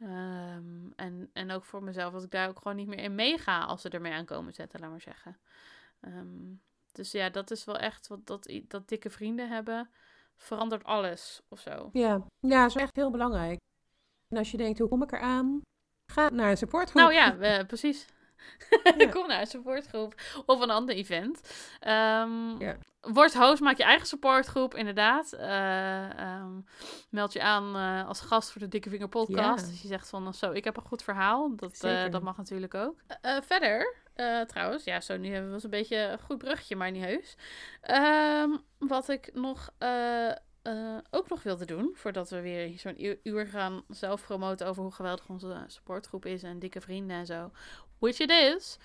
[0.00, 3.60] Ehm, en, en ook voor mezelf, dat ik daar ook gewoon niet meer in meega
[3.64, 5.38] als ze ermee aankomen zetten, laat maar zeggen.
[6.00, 6.54] Ehm,
[6.92, 9.90] dus ja, dat is wel echt wat dat, dat dikke vrienden hebben
[10.36, 11.90] verandert alles of zo.
[11.92, 12.26] Ja.
[12.40, 13.58] ja, dat is echt heel belangrijk.
[14.28, 15.60] En als je denkt, hoe kom ik eraan?
[16.12, 17.02] Ga naar een supportgroep.
[17.02, 18.06] Nou ja, we- precies.
[18.98, 19.08] Ja.
[19.08, 20.14] Kom naar een supportgroep
[20.46, 21.40] of een ander event.
[21.80, 22.76] Ja.
[23.12, 25.32] Word host, maak je eigen supportgroep, inderdaad.
[25.32, 26.60] Eh, ehm,
[27.10, 29.64] meld je aan eh, als gast voor de Dikke Vinger podcast.
[29.64, 29.70] Ja.
[29.70, 31.56] Als je zegt van, zo, ik heb een goed verhaal.
[31.56, 33.02] Dat, eh, dat mag natuurlijk ook.
[33.06, 36.38] Eh, eh, verder, eh, trouwens, ja, zo nu hebben we eens een beetje een goed
[36.38, 37.36] bruggetje, maar niet heus.
[37.80, 39.70] Ehm, wat ik nog...
[40.66, 44.92] eh, ook nog wilde doen, voordat we weer zo'n uur, gaan zelf promoten over hoe
[44.92, 47.50] geweldig onze supportgroep is en dikke vrienden en zo.
[47.98, 48.78] Which it is.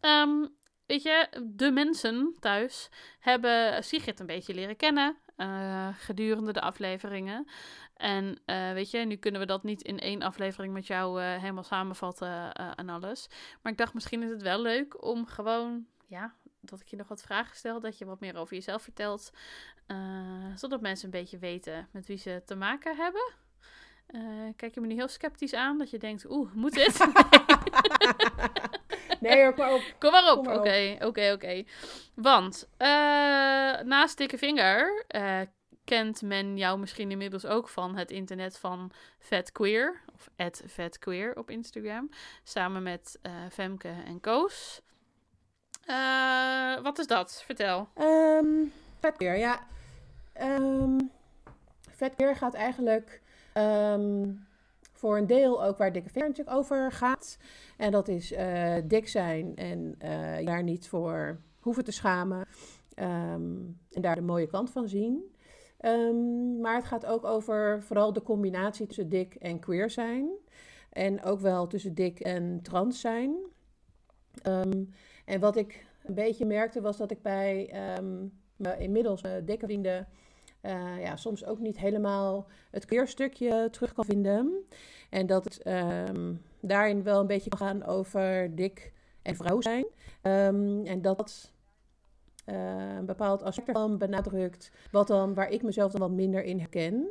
[0.00, 0.46] Ehm,
[0.86, 2.88] weet je, de mensen thuis
[3.18, 7.46] hebben Sigrid een beetje leren kennen eh, gedurende de afleveringen.
[7.94, 11.64] En eh, weet je, nu kunnen we dat niet in één aflevering met jou helemaal
[11.64, 13.28] samenvatten en alles.
[13.62, 17.08] Maar ik dacht, misschien is het wel leuk om gewoon, ja, dat ik je nog
[17.08, 19.30] wat vragen stel, dat je wat meer over jezelf vertelt.
[19.86, 19.96] eh,
[20.54, 23.32] zodat mensen een beetje weten met wie ze te maken hebben.
[24.06, 24.20] Eh,
[24.56, 26.98] kijk je me nu heel sceptisch aan, dat je denkt, oeh, moet dit?
[29.20, 29.54] Nee hoor.
[29.54, 29.94] Kom maar op.
[29.98, 30.46] Kom maar op.
[30.46, 31.64] Oké, oké, oké.
[32.14, 32.88] Want eh,
[33.80, 35.04] naast Dikke Vinger
[35.84, 40.00] kent men jou misschien inmiddels ook van het internet van Vet Queer.
[40.14, 40.28] Of
[40.64, 42.08] Vet Queer op Instagram.
[42.42, 43.18] Samen met
[43.50, 44.82] Femke en Koos.
[45.86, 47.42] Eh, wat is dat?
[47.46, 47.88] Vertel.
[47.94, 48.46] Ehm
[48.98, 49.60] vetkeer, ja.
[50.32, 50.98] Ehm
[51.90, 54.32] vetkeer gaat eigenlijk ehm,
[54.92, 57.38] voor een deel ook waar dikke vinger over gaat.
[57.76, 62.46] En dat is eh, dik zijn en eh, daar niet voor hoeven te schamen.
[62.94, 65.34] En daar de mooie kant van zien.
[66.60, 70.28] Maar het gaat ook over vooral de combinatie tussen dik en queer zijn.
[70.90, 73.36] En ook wel tussen dik en trans zijn.
[75.30, 79.66] En wat ik een beetje merkte was dat ik bij ehm, mijn inmiddels eh, dikke
[79.66, 80.08] vrienden
[80.62, 84.64] uh, ja, soms ook niet helemaal het kleerstukje terug kan vinden.
[85.10, 85.66] En dat het
[86.08, 89.84] um, daarin wel een beetje kan gaan over dik en vrouw zijn.
[90.22, 91.52] Um, en dat
[92.46, 96.58] uh, een bepaald aspect ervan benadrukt, wat dan, waar ik mezelf dan wat minder in
[96.58, 97.06] herken.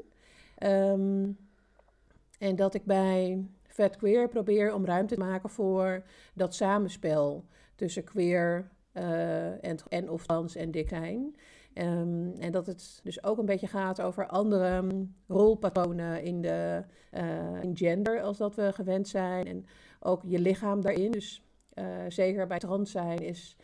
[2.40, 6.04] En dat ik bij Vet Queer probeer om ruimte te maken voor
[6.34, 7.46] dat samenspel
[7.80, 11.36] tussen queer uh, en, en of trans en dik zijn.
[11.74, 16.84] Um, en dat het dus ook een beetje gaat over andere um, rolpatronen in, de,
[17.14, 19.48] uh, in gender, als dat we gewend zijn.
[19.48, 19.66] En
[20.00, 21.12] ook je lichaam daarin.
[21.12, 23.56] Dus uh, zeker bij trans zijn is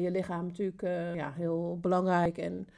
[0.00, 0.82] je lichaam natuurlijk
[1.14, 2.68] ja, heel belangrijk en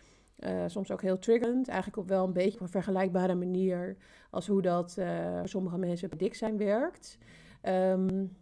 [0.67, 1.69] soms ook heel triggerend.
[1.69, 3.97] Eigenlijk op wel een beetje een vergelijkbare manier
[4.31, 4.93] als hoe dat
[5.39, 7.19] voor sommige mensen bij dik zijn werkt.
[7.63, 8.37] Um,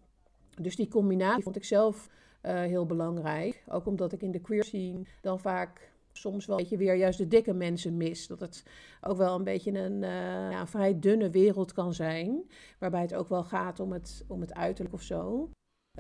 [0.61, 2.09] dus die combinatie vond ik zelf
[2.43, 3.65] heel belangrijk.
[3.69, 7.19] Ook omdat ik in de queer scene dan vaak soms wel een beetje weer juist
[7.19, 8.27] de dikke mensen mis.
[8.27, 8.65] Dat het
[9.01, 12.51] ook wel een beetje een, uh, ja, vrij dunne wereld kan zijn.
[12.79, 15.51] Waarbij het ook wel gaat om het, om het uiterlijk of zo.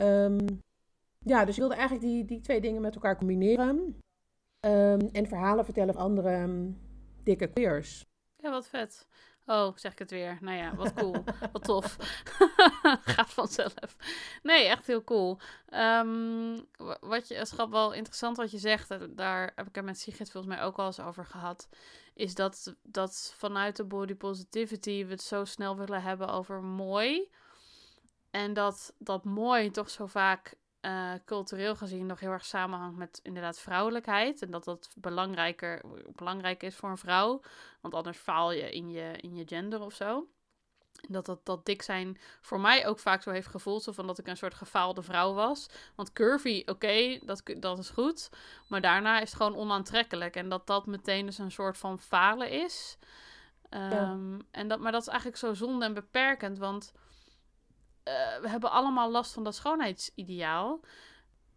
[0.00, 0.38] Um,
[1.18, 3.76] ja, dus ik wilde eigenlijk die, die twee dingen met elkaar combineren.
[4.66, 6.78] Um, en verhalen vertellen van andere um,
[7.22, 8.05] dikke queers.
[8.37, 9.07] Ja, wat vet.
[9.46, 10.38] Oh, zeg ik het weer.
[10.40, 11.24] Nou ja, wat cool.
[11.52, 11.96] wat tof.
[13.14, 13.96] Gaat vanzelf.
[14.42, 15.38] Nee, echt heel cool.
[15.70, 16.66] Um,
[17.00, 18.90] wat je, het is wel interessant wat je zegt.
[18.90, 21.68] Eh, daar heb ik er met Sigrid volgens mij ook al eens over gehad.
[22.14, 27.31] Is dat, dat vanuit de body positivity we het zo snel willen hebben over mooi.
[28.31, 33.21] En dat dat mooi toch zo vaak uh, cultureel gezien nog heel erg samenhangt met
[33.23, 34.42] inderdaad vrouwelijkheid.
[34.42, 35.83] En dat dat belangrijker,
[36.14, 37.40] belangrijk is voor een vrouw.
[37.81, 40.27] Want anders faal je in je, in je gender of zo.
[41.07, 43.83] En dat, dat dat dik zijn voor mij ook vaak zo heeft gevoeld.
[43.83, 45.68] Zo van dat ik een soort gefaalde vrouw was.
[45.95, 48.31] Want curvy, oké, dat, dat is goed.
[48.68, 50.37] Maar daarna is het gewoon onaantrekkelijk.
[50.37, 52.99] En dat dat meteen dus een soort van falen is.
[53.71, 56.59] Um, en dat, maar dat is eigenlijk zo zonde en beperkend.
[56.59, 56.92] Want
[58.05, 60.81] uh, we hebben allemaal last van dat schoonheidsideaal.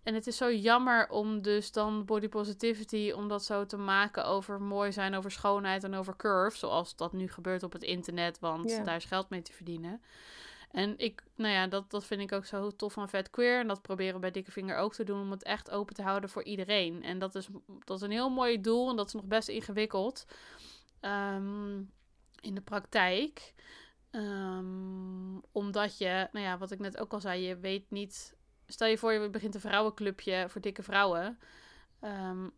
[0.03, 4.25] En het is zo jammer om dus dan body positivity, om dat zo te maken
[4.25, 6.57] over mooi zijn, over schoonheid en over curve.
[6.57, 8.85] Zoals dat nu gebeurt op het internet, want yeah.
[8.85, 10.01] daar is geld mee te verdienen.
[10.71, 13.59] En ik, nou ja, dat, dat vind ik ook zo tof van Vet Queer.
[13.59, 16.01] En dat proberen we bij Dikke Vinger ook te doen, om het echt open te
[16.01, 17.03] houden voor iedereen.
[17.03, 17.47] En dat is,
[17.83, 20.25] dat is een heel mooi doel en dat is nog best ingewikkeld
[21.01, 21.91] um,
[22.39, 23.53] in de praktijk.
[24.15, 28.35] Um, omdat je, nou ja, wat ik net ook al zei, je weet niet.
[28.67, 31.39] Stel je voor, je begint een vrouwenclubje voor dikke vrouwen.
[32.01, 32.51] Um,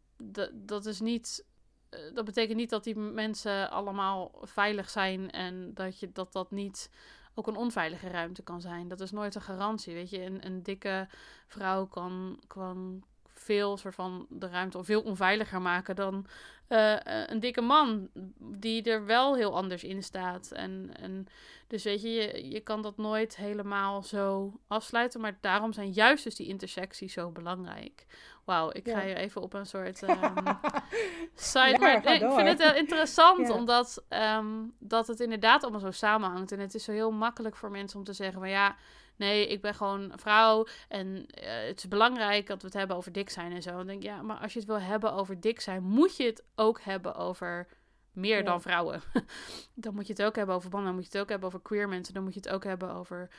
[0.53, 1.45] dat is niet.
[1.89, 6.51] Eh, dat betekent niet dat die mensen allemaal veilig zijn en dat je, dat, dat
[6.51, 6.89] niet
[7.33, 8.87] ook een onveilige ruimte kan zijn.
[8.87, 9.93] Dat is nooit een garantie.
[9.93, 11.07] Weet je, een, een dikke
[11.47, 13.03] vrouw kan, kan
[13.39, 16.25] veel soort van de ruimte veel onveiliger maken dan
[16.69, 20.51] uh, een dikke man die er wel heel anders in staat.
[20.51, 21.27] En, en
[21.67, 25.21] dus weet je, je, je kan dat nooit helemaal zo afsluiten.
[25.21, 28.05] Maar daarom zijn juist dus die intersecties zo belangrijk.
[28.45, 30.17] Wauw, ik ga hier even op een soort um,
[31.35, 31.77] side.
[31.79, 36.51] maar ik vind het heel interessant, omdat um, dat het inderdaad allemaal zo samenhangt.
[36.51, 38.75] En het is zo heel makkelijk voor mensen om te zeggen van ja
[39.17, 42.97] Nee, ik ben gewoon een vrouw en uh, het is belangrijk dat we het hebben
[42.97, 43.71] over dik zijn en zo.
[43.71, 46.25] Dan denk ik, ja, maar als je het wil hebben over dik zijn, moet je
[46.25, 47.67] het ook hebben over
[48.11, 49.01] meer dan vrouwen.
[49.73, 51.61] dan moet je het ook hebben over mannen, dan moet je het ook hebben over
[51.61, 53.29] queer mensen, dan moet je het ook hebben over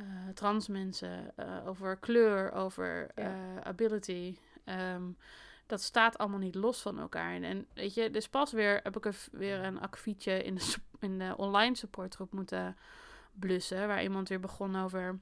[0.00, 3.10] uh, trans mensen, uh, over kleur, over
[3.62, 4.36] ability.
[4.64, 5.16] Um,
[5.66, 7.34] dat staat allemaal niet los van elkaar.
[7.34, 10.74] En, en weet je, dus pas weer heb ik er weer een akkefietje in de,
[11.00, 12.76] in de online supportgroep moeten
[13.38, 13.88] blussen.
[13.88, 15.18] Waar iemand weer begon over.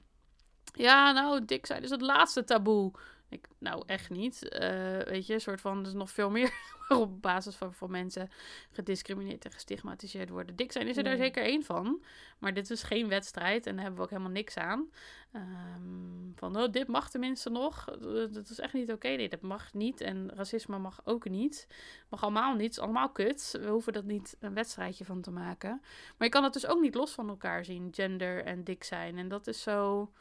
[0.73, 2.91] Ja, nou, dik zijn is het laatste taboe.
[3.35, 4.43] Ik, nou, echt niet.
[4.43, 4.59] Uh,
[4.99, 6.53] weet je, een soort van, er is nog veel meer
[6.87, 8.29] op basis van, van mensen
[8.71, 10.55] gediscrimineerd en gestigmatiseerd worden.
[10.55, 12.03] Dik zijn is er daar zeker één van.
[12.39, 14.89] Maar dit is geen wedstrijd en daar hebben we ook helemaal niks aan.
[15.33, 17.85] Um, van, oh, dit mag tenminste nog.
[18.31, 18.93] Dat is echt niet oké.
[18.93, 19.15] Okay.
[19.15, 20.01] Nee, dat mag niet.
[20.01, 21.67] En racisme mag ook niet.
[22.09, 22.79] Mag allemaal niet.
[22.79, 23.57] Allemaal kut.
[23.61, 25.81] We hoeven dat niet een wedstrijdje van te maken.
[26.17, 27.87] Maar je kan het dus ook niet los van elkaar zien.
[27.91, 29.17] Gender en dik zijn.
[29.17, 30.11] En dat is zo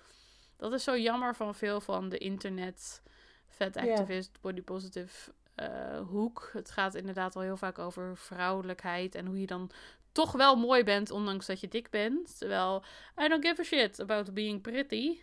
[0.56, 3.02] dat is zo jammer van veel van de internet,
[3.48, 6.50] vet activist, body positive uh, hoek.
[6.52, 9.70] Het gaat inderdaad al heel vaak over vrouwelijkheid en hoe je dan
[10.12, 12.38] toch wel mooi bent, ondanks dat je dik bent.
[12.38, 12.82] Terwijl,
[13.24, 15.18] I don't give a shit about being pretty.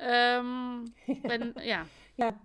[0.00, 0.82] Um,
[1.32, 1.84] en, ja.
[2.14, 2.36] ja.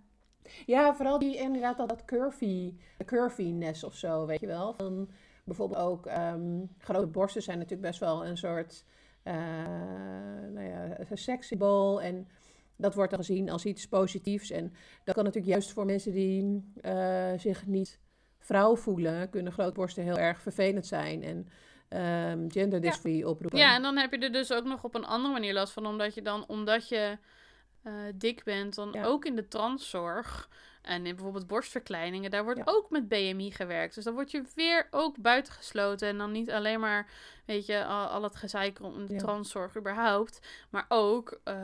[0.66, 2.74] Ja, vooral die inderdaad dat, dat curvy,
[3.06, 4.74] curviness of zo, weet je wel.
[4.74, 5.10] Van
[5.44, 8.86] bijvoorbeeld ook um, grote borsten zijn natuurlijk best wel een soort
[9.24, 12.02] nou ja, sekssymbool.
[12.02, 12.28] En
[12.76, 14.52] dat wordt dan gezien als iets positiefs.
[14.52, 18.00] En dat kan natuurlijk juist voor mensen die uh, zich niet
[18.40, 21.48] vrouw voelen, kunnen grote borsten heel erg vervelend zijn en
[22.32, 23.60] um, genderdysforie oproepen.
[23.60, 25.86] Ja, en dan heb je er dus ook nog op een andere manier last van,
[25.86, 27.18] omdat je dan, omdat je
[27.84, 30.50] uh, dik bent, dan ook in de transzorg
[30.82, 33.96] en in bijvoorbeeld borstverkleiningen, daar wordt ook met BMI gewerkt.
[33.96, 36.08] Dus dan word je weer ook buitengesloten.
[36.08, 37.10] En dan niet alleen maar,
[37.46, 39.20] weet je, al, al het gezeik om de ja.
[39.20, 40.40] transzorg überhaupt.
[40.70, 41.56] Maar ook uh,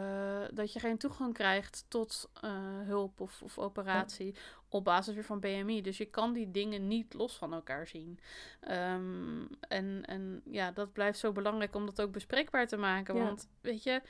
[0.52, 2.52] dat je geen toegang krijgt tot uh,
[2.86, 4.36] hulp of, of operatie
[4.70, 5.82] op basis weer van BMI.
[5.82, 8.20] Dus je kan die dingen niet los van elkaar zien.
[8.70, 13.16] Um, en, en ja, dat blijft zo belangrijk om dat ook bespreekbaar te maken.
[13.16, 14.02] Want weet je,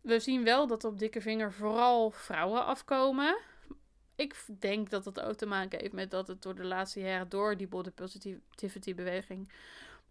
[0.00, 3.36] we zien wel dat op dikke vinger vooral vrouwen afkomen
[4.16, 7.28] ik denk dat het ook te maken heeft met dat het door de laatste jaren
[7.28, 9.48] door die body positivity beweging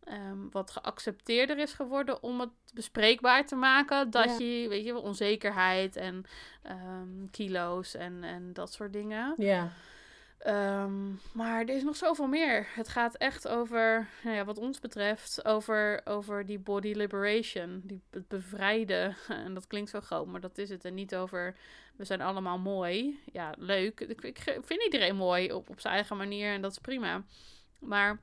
[0.08, 4.10] um, wat geaccepteerder is geworden om het bespreekbaar te maken.
[4.10, 6.26] Dat je, weet je, onzekerheid en
[6.70, 9.34] um, kilo's en, en dat soort dingen.
[9.38, 9.72] Ja.
[10.48, 12.68] Um, maar er is nog zoveel meer.
[12.70, 17.82] Het gaat echt over, nou ja, wat ons betreft, over, over die body liberation.
[17.84, 19.16] Die, het bevrijden.
[19.46, 20.86] En dat klinkt zo groot, maar dat is het.
[20.86, 21.56] En niet over,
[21.96, 23.20] we zijn allemaal mooi.
[23.32, 24.00] Ja, leuk.
[24.00, 27.24] Ik, ik vind iedereen mooi op, op zijn eigen manier en dat is prima.
[27.80, 28.20] Maar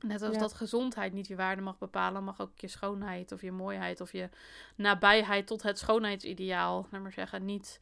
[0.00, 3.52] net als dat gezondheid niet je waarde mag bepalen, mag ook je schoonheid of je
[3.52, 4.28] mooiheid of je
[4.76, 7.80] nabijheid tot het schoonheidsideaal, laat maar zeggen, niet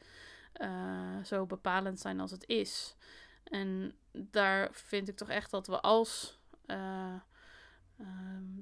[0.61, 2.95] uh, zo bepalend zijn als het is.
[3.49, 7.13] En daar vind ik toch echt dat we als uh,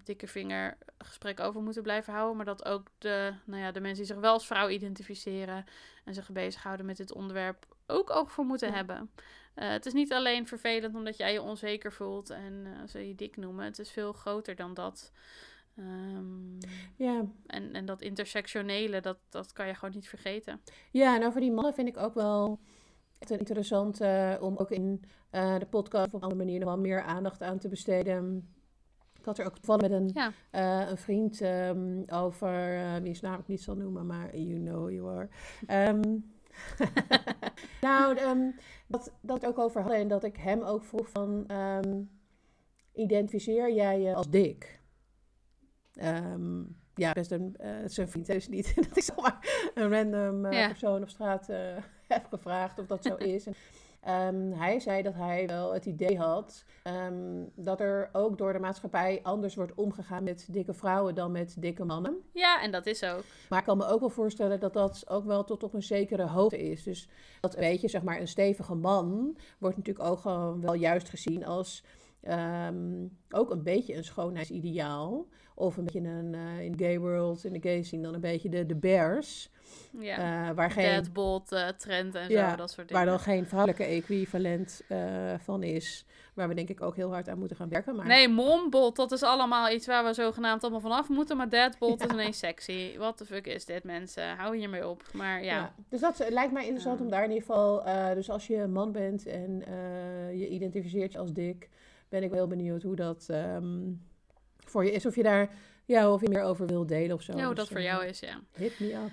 [0.04, 2.36] dikke vinger gesprek over moeten blijven houden.
[2.36, 5.66] Maar dat ook de, nou ja, de mensen die zich wel als vrouw identificeren
[6.04, 9.12] en zich bezighouden met dit onderwerp ook oog voor moeten hebben.
[9.56, 13.16] Uh, het is niet alleen vervelend omdat jij je onzeker voelt en uh, ze je
[13.16, 13.66] dik noemen.
[13.66, 15.12] Het is veel groter dan dat.
[15.78, 16.58] Um,
[16.96, 17.26] ja.
[17.48, 20.62] En, en dat intersectionele, dat, dat kan je gewoon niet vergeten.
[20.92, 22.60] Ja, en over die mannen vind ik ook wel
[23.30, 27.02] interessant uh, om ook in uh, de podcast op een andere manier nog wel meer
[27.02, 28.50] aandacht aan te besteden.
[29.20, 30.32] Ik had er ook toevallig met een, ja.
[30.52, 35.10] uh, een vriend um, over, wie is namelijk niet zal noemen, maar you know you
[35.10, 35.30] are.
[35.90, 36.34] Um,
[37.82, 38.56] nou, um,
[38.88, 41.48] dat, dat ik ook over had en dat ik hem ook vroeg van,
[42.94, 44.80] identificeer jij je als dik?
[46.96, 47.56] Ja, best een,
[47.86, 50.68] zijn vriend, is niet dat ik zomaar een random ja.
[50.68, 51.48] persoon op straat
[52.08, 53.48] heb gevraagd of dat zo is.
[54.08, 58.60] Um, hij zei dat hij wel het idee had um, dat er ook door de
[58.60, 62.18] maatschappij anders wordt omgegaan met dikke vrouwen dan met dikke mannen.
[62.34, 63.24] Ja, en dat is ook.
[63.50, 66.26] Maar ik kan me ook wel voorstellen dat dat ook wel tot op een zekere
[66.28, 66.84] hoogte is.
[66.84, 67.10] Dus
[67.42, 71.46] dat weet je, zeg maar, een stevige man wordt natuurlijk ook gewoon wel juist gezien
[71.46, 71.84] als
[72.30, 75.28] um, ook een beetje een schoonheidsideaal.
[75.58, 78.22] Of een beetje een, uh, in de gay world, in de gay scene, dan een
[78.22, 79.50] beetje de, de bears.
[80.00, 80.86] Ja, uh, waar geen...
[80.86, 83.04] Deadbolt uh, trend en zo, dat soort dingen.
[83.04, 84.82] Waar dan geen vrouwelijke equivalent
[85.38, 86.06] van is.
[86.34, 87.96] Waar we denk ik ook heel hard aan moeten gaan werken.
[87.96, 88.06] Maar...
[88.06, 91.38] Nee, mombolt, dat is allemaal iets waar we zogenaamd allemaal vanaf moeten.
[91.38, 92.06] Maar deadbolt ja.
[92.06, 92.98] is ineens sexy.
[92.98, 94.36] Wat de fuck is dit, mensen?
[94.36, 95.04] Hou hiermee op.
[95.14, 95.56] Maar ja.
[95.56, 97.84] ja dus dat lijkt mij interessant om daar in ieder geval...
[98.14, 99.64] dus als je een man bent en
[100.38, 101.70] je identificeert je als dik...
[102.10, 104.02] ben ik wel heel benieuwd hoe dat um,
[104.58, 105.06] voor je is.
[105.06, 105.50] Of je daar...
[105.88, 107.38] Ja, of je meer over wil delen of zo.
[107.38, 108.42] Ja, hoe dus, dat voor jou is, ja.
[108.54, 109.12] Hit me up.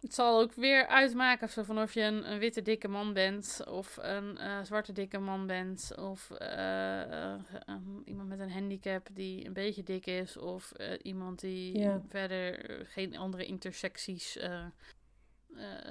[0.00, 3.64] Het zal ook weer uitmaken of, van of je een, een, witte dikke man bent,
[3.68, 7.34] of een uh, zwarte dikke man bent, of uh, uh,
[8.04, 12.02] iemand met een handicap die een beetje dik is, of iemand die ja.
[12.08, 14.38] verder geen andere intersecties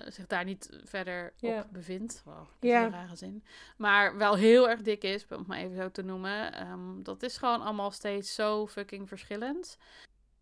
[0.07, 2.21] zich daar niet verder op bevindt.
[2.25, 3.43] Wow, dat is een rare zin.
[3.77, 6.67] Maar wel heel erg dik is, om het maar even zo te noemen.
[6.67, 9.77] Um, dat is gewoon allemaal steeds zo fucking verschillend.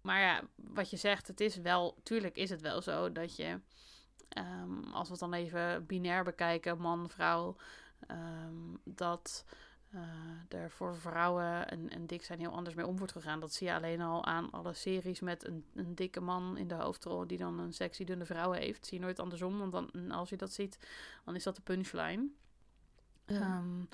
[0.01, 3.59] Maar ja, wat je zegt, het is wel, tuurlijk is het wel zo dat je,
[4.37, 7.55] um, als we het dan even binair bekijken, man, vrouw,
[8.11, 9.45] um, dat
[9.93, 13.39] uh, er voor vrouwen en, en dik zijn heel anders mee om wordt gegaan.
[13.39, 16.75] Dat zie je alleen al aan alle series met een, een dikke man in de
[16.75, 18.85] hoofdrol die dan een sexy dunne vrouw heeft.
[18.85, 20.87] Zie je nooit andersom, want dan, als je dat ziet,
[21.25, 22.27] dan is dat de punchline.
[23.25, 23.57] Ja.
[23.57, 23.89] Um,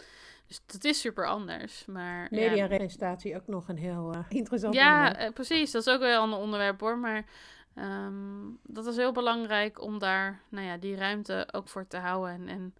[0.47, 1.86] dus dat is super anders.
[1.86, 3.38] Maar, Mediarepresentatie ja.
[3.38, 5.27] ook nog een heel uh, interessant ja, onderwerp.
[5.27, 5.71] Ja, precies.
[5.71, 6.97] Dat is ook wel een onderwerp hoor.
[6.97, 7.25] Maar
[7.75, 12.33] um, dat is heel belangrijk om daar nou ja, die ruimte ook voor te houden.
[12.33, 12.74] En, en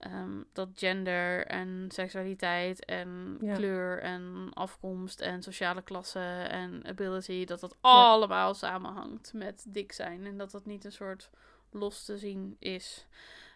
[0.00, 3.54] um, dat gender en seksualiteit en ja.
[3.54, 10.26] kleur en afkomst en sociale klasse en ability, dat dat allemaal samenhangt met dik zijn.
[10.26, 11.30] En dat dat niet een soort
[11.70, 13.06] los te zien is.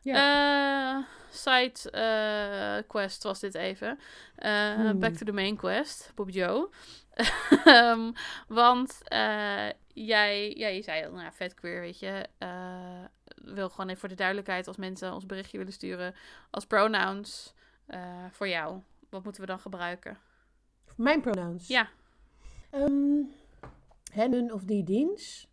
[0.02, 0.96] Ja.
[0.96, 3.98] Uh, side uh, quest was dit even.
[4.38, 4.98] Uh, hmm.
[4.98, 6.68] Back to the main quest, Bob Joe.
[7.66, 8.12] um,
[8.48, 8.98] want
[9.92, 12.26] jij, ja, je zei al, nou, vet queer, weet je.
[13.40, 16.14] Wil gewoon even voor de duidelijkheid, als mensen ons berichtje willen sturen
[16.50, 17.54] als pronouns
[18.30, 18.80] voor jou.
[19.08, 20.18] wat moeten we dan gebruiken?
[20.96, 21.68] Mijn pronouns.
[21.68, 21.88] Ja.
[22.70, 23.22] Ehm,
[24.12, 25.48] hen, hun of die diens.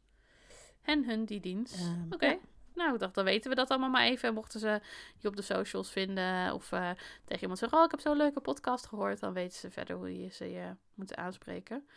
[0.81, 1.75] En hun, die dienst.
[1.75, 2.25] Ehm, Oké.
[2.25, 2.37] ja.
[2.73, 4.33] Nou, ik dacht, dan weten we dat allemaal maar even.
[4.33, 4.81] Mochten ze
[5.17, 6.89] je op de socials vinden of eh,
[7.25, 7.77] tegen iemand zeggen...
[7.77, 9.19] oh, ik heb zo'n leuke podcast gehoord...
[9.19, 11.87] dan weten ze verder hoe je ze je moet aanspreken.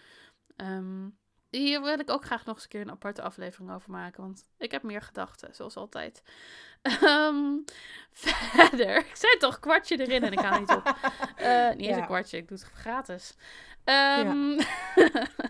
[0.57, 1.09] Ehm,
[1.51, 4.23] hier wil ik ook graag nog eens een keer een aparte aflevering over maken...
[4.23, 6.23] want ik heb meer gedachten, zoals altijd.
[6.83, 7.57] Ehm,
[8.13, 10.95] verder, ik zei toch kwartje erin en ik ga niet op.
[11.37, 11.97] Eh, niet eens Ja.
[11.97, 13.35] een kwartje, ik doe het gratis.
[13.85, 14.61] Ehm,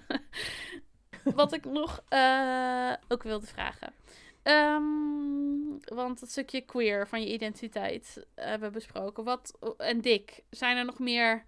[1.40, 3.92] wat ik nog eh, ook wilde vragen.
[4.42, 9.24] Ehm, want het stukje queer van je identiteit hebben we besproken.
[9.24, 11.44] Wat, en dik, zijn er nog meer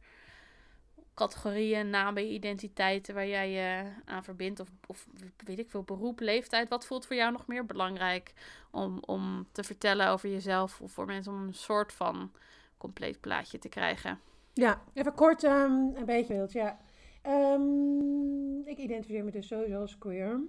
[1.14, 4.60] categorieën, namen, identiteiten waar jij je aan verbindt?
[4.60, 5.06] Of, of
[5.44, 6.68] weet ik veel, beroep, leeftijd?
[6.68, 8.32] Wat voelt voor jou nog meer belangrijk
[8.70, 10.80] om, om te vertellen over jezelf?
[10.80, 12.32] Of voor mensen om een soort van
[12.76, 14.20] compleet plaatje te krijgen?
[14.52, 16.52] Ja, even kort ehm, een beetje wild.
[16.52, 16.78] Ja.
[17.22, 20.40] Ehm, ik identificeer me dus sowieso als queer.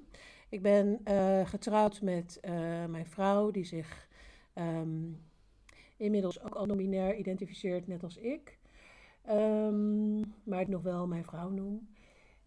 [0.49, 4.07] Ik ben eh, getrouwd met eh, mijn vrouw, die zich
[4.53, 5.11] ehm,
[5.97, 8.57] inmiddels ook al non-binair identificeert, net als ik.
[9.26, 11.88] Ehm, maar ik nog wel mijn vrouw noem.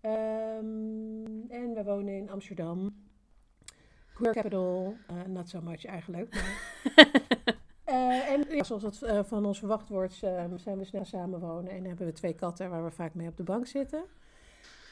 [0.01, 3.05] Ehm, en we wonen in Amsterdam.
[4.15, 6.35] Queer capital, eh, not so much eigenlijk.
[6.35, 7.15] Maar
[7.85, 11.73] eh, en ja, zoals het eh, van ons verwacht wordt, eh, zijn we snel samenwonen
[11.73, 14.05] en hebben we twee katten waar we vaak mee op de bank zitten.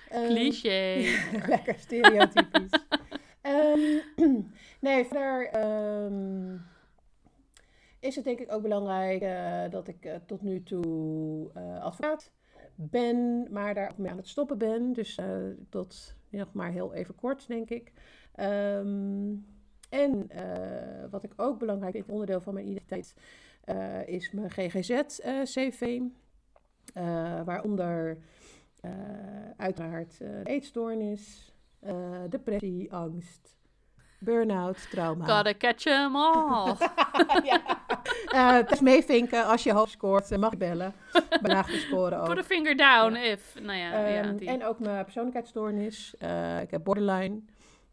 [0.09, 1.05] Ehm, Cliché.
[1.47, 2.87] Lekker stereotypisch.
[3.41, 3.81] Ehm,
[4.81, 6.57] nee, verder ehm,
[8.05, 12.33] is het denk ik ook belangrijk eh, dat ik eh, tot nu toe eh, advocaat
[12.75, 14.93] ben, maar daar ook mee aan het stoppen ben.
[14.93, 15.19] Dus
[15.69, 17.93] tot nog maar heel even kort, denk ik.
[18.35, 19.35] Ehm,
[19.89, 20.29] en
[21.11, 23.15] wat ik ook belangrijk vind, onderdeel van mijn identiteit,
[24.07, 26.01] is mijn GGZ-CV.
[27.45, 28.19] waaronder
[29.57, 31.55] uiteraard eetstoornis,
[32.29, 33.57] depressie, angst,
[34.19, 35.27] burn-out, trauma.
[35.27, 36.77] Gotta catch 'em all.
[37.51, 37.84] ja.
[38.69, 40.95] Dus meevinken als je hoog scoort, eh, mag bellen.
[41.43, 42.29] Bij lage scoren ook.
[42.29, 43.55] Put a finger down if.
[43.61, 44.49] Nou ja, ja Ehm, die.
[44.49, 46.17] en ook mijn persoonlijkheidsstoornis.
[46.19, 47.41] Eh, ik heb borderline.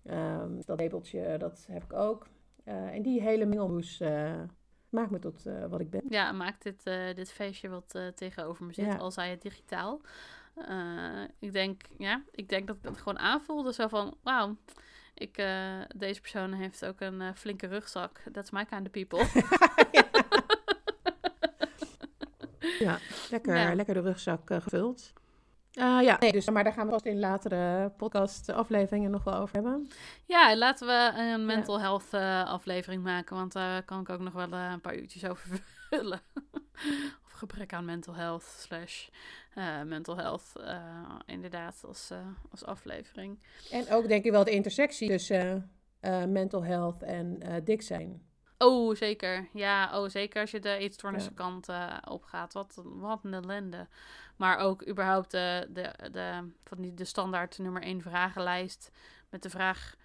[0.05, 2.27] Ehm, dat labeltje, dat heb ik ook.
[2.63, 3.99] En die hele mengelmoes
[4.89, 6.01] maakt me tot wat ik ben.
[6.09, 6.83] Ja, maakt dit,
[7.15, 8.95] dit feestje wat tegenover me zit, Ja.
[8.97, 10.01] al zei het digitaal.
[11.39, 13.73] Ik, denk, ja, ik denk dat ik het gewoon aanvoelde.
[13.73, 14.55] Zo van, wauw,
[15.13, 15.35] ik,
[15.95, 18.21] deze persoon heeft ook een flinke rugzak.
[18.31, 19.19] That's my kind of people.
[22.81, 22.97] Ja,
[23.29, 23.73] lekker, Ja.
[23.75, 25.13] lekker de rugzak eh, gevuld.
[25.73, 29.55] Eh, ja, nee, dus, maar daar gaan we vast in latere podcast-afleveringen nog wel over
[29.55, 29.87] hebben.
[30.25, 33.35] ja, laten we een mental health eh, aflevering maken.
[33.35, 36.19] Want daar kan ik ook nog wel eh, een paar uurtjes over vullen.
[37.25, 39.07] of gebrek aan mental health slash
[39.53, 40.43] eh, mental health.
[40.63, 40.79] eh,
[41.25, 42.17] inderdaad, als, eh,
[42.51, 43.39] als aflevering.
[43.71, 48.21] En ook denk ik wel de intersectie tussen eh, mental health en eh, dik zijn.
[48.63, 49.47] Oh, zeker.
[49.53, 51.43] Ja, oh, zeker als je de eetstoornissen Ja.
[51.43, 52.53] kant eh, opgaat.
[52.53, 53.87] Wat, een- wat een ellende.
[54.35, 58.91] Maar ook überhaupt de, de, de, van die, de standaard nummer één vragenlijst.
[59.29, 59.95] Met de vraag,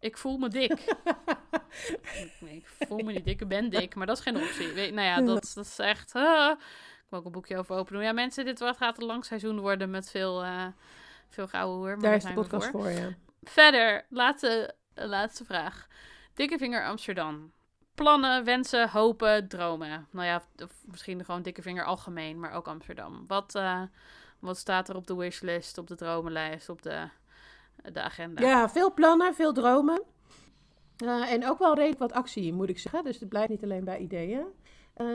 [0.00, 0.72] ik voel me dik.
[2.40, 3.94] nee, ik voel me niet dik, ik ben dik.
[3.94, 4.72] Maar dat is geen optie.
[4.72, 6.14] Weet, nou ja, dat, dat is echt...
[6.14, 8.02] ik wil ook een boekje over open doen.
[8.02, 10.66] Ja, mensen, dit wordt- gaat een lang seizoen worden met veel, eh
[11.28, 12.02] veel gouden hoer.
[12.02, 13.08] Daar is de podcast voor, ja.
[13.42, 15.86] Verder, laatste, eh, laatste vraag.
[16.34, 17.52] Dikke vinger Amsterdam.
[17.94, 20.06] Plannen, wensen, hopen, dromen.
[20.10, 20.42] Nou ja,
[20.84, 23.24] misschien gewoon dikke vinger algemeen, maar ook Amsterdam.
[23.26, 23.82] Wat, eh,
[24.38, 27.08] wat staat er op de wishlist, op de dromenlijst, op de,
[27.92, 28.42] de agenda?
[28.42, 30.02] Ja, veel plannen, veel dromen.
[30.96, 33.04] Eh, en ook wel redelijk wat actie, moet ik zeggen.
[33.04, 34.44] Dus het blijft niet alleen bij ideeën.
[34.94, 35.06] Eh,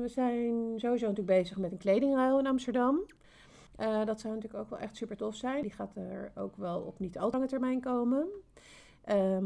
[0.00, 3.00] we zijn sowieso natuurlijk bezig met een kledingruil in Amsterdam.
[4.04, 5.62] Dat zou natuurlijk ook wel echt super tof zijn.
[5.62, 8.28] Die gaat er ook wel op niet al lange termijn komen.
[9.04, 9.44] Ehm,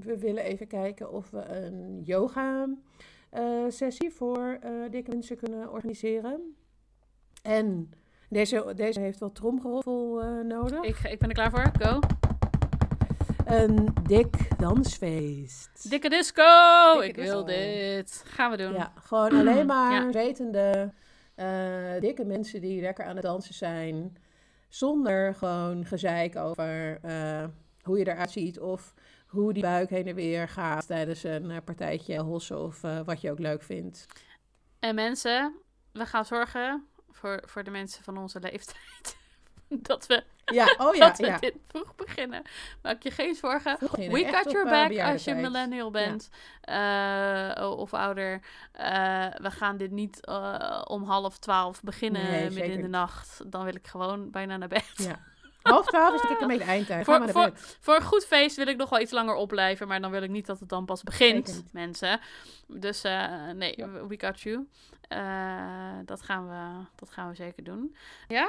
[0.00, 2.68] we willen even kijken of we een yoga
[3.30, 6.56] eh, sessie voor eh, dikke mensen kunnen organiseren.
[7.42, 7.90] En
[8.28, 10.82] deze, deze heeft wel tromgeroffel eh, nodig.
[10.82, 11.70] Ik, ik ben er klaar voor.
[11.78, 11.98] Go.
[13.44, 15.90] Een dik dansfeest.
[15.90, 16.42] Dikke disco!
[17.00, 18.22] Dikke ik wil dit.
[18.26, 18.72] Gaan we doen.
[18.72, 20.10] Ja, gewoon alleen maar Ja.
[20.10, 20.92] wetende,
[22.00, 24.16] dikke mensen die lekker aan het dansen zijn.
[24.68, 27.00] Zonder gewoon gezeik over
[27.86, 28.94] hoe je eruit ziet of
[29.26, 33.20] hoe die buik heen en weer gaat tijdens een eh, partijtje hossen of eh, wat
[33.20, 34.06] je ook leuk vindt.
[34.78, 35.54] En mensen,
[35.92, 39.16] we gaan zorgen voor, voor de mensen van onze leeftijd.
[39.68, 41.38] dat we Ja, oh ja, dat we ja.
[41.38, 42.42] dit vroeg beginnen.
[42.82, 43.76] Maak je geen zorgen.
[43.80, 46.28] Beginnen, We got your eh, back als je millennial bent
[47.78, 48.40] of ouder.
[49.42, 50.26] We gaan dit niet
[50.86, 53.50] om half twaalf beginnen Nee, midden in de nacht.
[53.50, 54.92] Dan wil ik gewoon bijna naar bed.
[54.96, 55.20] Ja.
[55.66, 57.04] Half twaalf is ik een beetje eindtijd.
[57.04, 57.76] Voor- bed.
[57.80, 60.30] Voor een goed feest wil ik nog wel iets langer opblijven, maar dan wil ik
[60.30, 62.20] niet dat het dan pas begint, mensen.
[62.66, 64.06] Dus eh, nee, Ja.
[64.06, 64.68] we got you.
[65.08, 67.96] Eh, dat, gaan we, dat gaan we zeker doen.
[68.28, 68.48] Ja?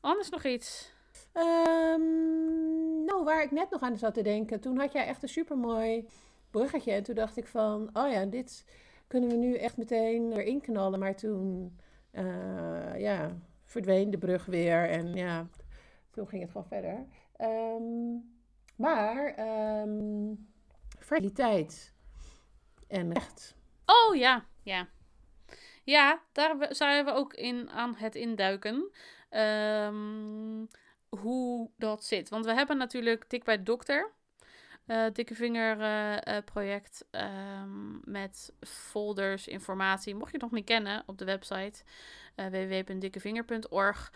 [0.00, 0.92] Anders nog iets?
[1.32, 4.60] Ehm, nou, waar ik net nog aan zat te denken.
[4.60, 6.08] Toen had jij echt een supermooi
[6.50, 6.92] bruggetje.
[6.92, 8.64] En toen dacht ik van, oh ja, dit
[9.06, 10.98] kunnen we nu echt meteen erin knallen.
[10.98, 11.76] Maar toen,
[12.10, 13.30] eh, ja,
[13.64, 14.88] verdween de brug weer.
[14.88, 15.46] En ja,
[16.10, 17.06] toen ging het gewoon verder.
[17.36, 18.16] Ehm,
[18.76, 20.34] maar, ehm
[20.98, 21.94] fertiliteit
[22.88, 23.56] en recht.
[23.86, 24.88] Oh ja, ja.
[25.84, 28.90] Ja, daar zijn we ook in aan het induiken.
[29.28, 30.64] Ehm,
[31.08, 32.28] hoe dat zit.
[32.28, 34.10] Want we hebben natuurlijk Dik bij de Dokter.
[34.90, 40.14] Eh, Dikke Vinger eh, eh, project ehm, met folders, informatie.
[40.14, 41.82] Mocht je het nog niet kennen, op de website
[42.34, 44.12] eh www.dikkevinger.org.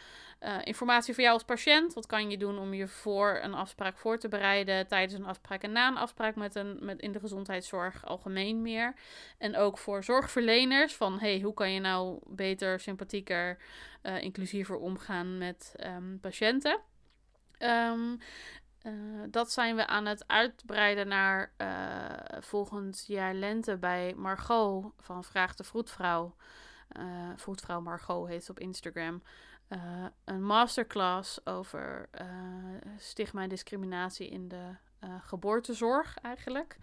[0.64, 1.94] Informatie voor jou als patiënt.
[1.94, 5.62] Wat kan je doen om je voor een afspraak voor te bereiden, tijdens een afspraak
[5.62, 8.94] en na een afspraak met een, met in de gezondheidszorg algemeen meer.
[9.38, 13.58] En ook voor zorgverleners van hey, hoe kan je nou beter, sympathieker,
[14.02, 16.80] inclusiever omgaan met ehm, patiënten.
[17.58, 18.16] Ehm,
[18.84, 18.92] eh,
[19.30, 25.54] dat zijn we aan het uitbreiden naar eh, volgend jaar lente bij Margot van Vraag
[25.54, 26.34] de Vroedvrouw.
[26.88, 29.22] Eh Vroedvrouw Margot heet op Instagram.
[30.24, 32.08] Een masterclass over
[32.98, 36.76] stigma en discriminatie in de eh, geboortezorg eigenlijk.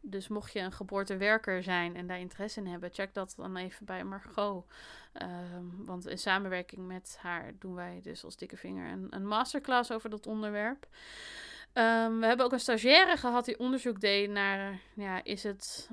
[0.00, 3.86] Dus mocht je een geboortewerker zijn en daar interesse in hebben, check dat dan even
[3.86, 4.64] bij Margot.
[5.12, 9.90] Ehm, want in samenwerking met haar doen wij dus als dikke vinger een, een masterclass
[9.92, 10.86] over dat onderwerp.
[11.72, 15.88] Ehm, we hebben ook een stagiaire gehad die onderzoek deed naar, ja, is het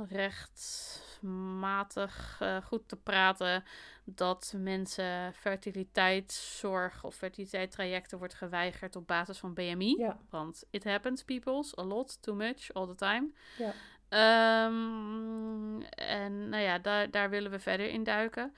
[1.22, 3.64] rechtmatig eh, goed te praten
[4.04, 9.96] dat mensen fertiliteitszorg of fertiliteitstrajecten wordt geweigerd op basis van BMI?
[9.98, 13.32] Ja, Want it happens, peoples, a lot, too much, all the time.
[13.58, 13.74] ja.
[14.10, 18.54] Ehm, en nou ja, daar, daar willen we verder in duiken.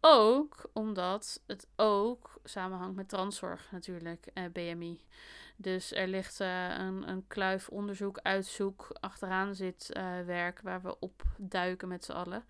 [0.00, 5.00] Ook omdat het ook samenhangt met transzorg natuurlijk, eh, BMI.
[5.60, 10.98] Dus er ligt eh, een, een kluif onderzoek, uitzoek, achteraan zit eh, werk waar we
[10.98, 12.44] op duiken met z'n allen.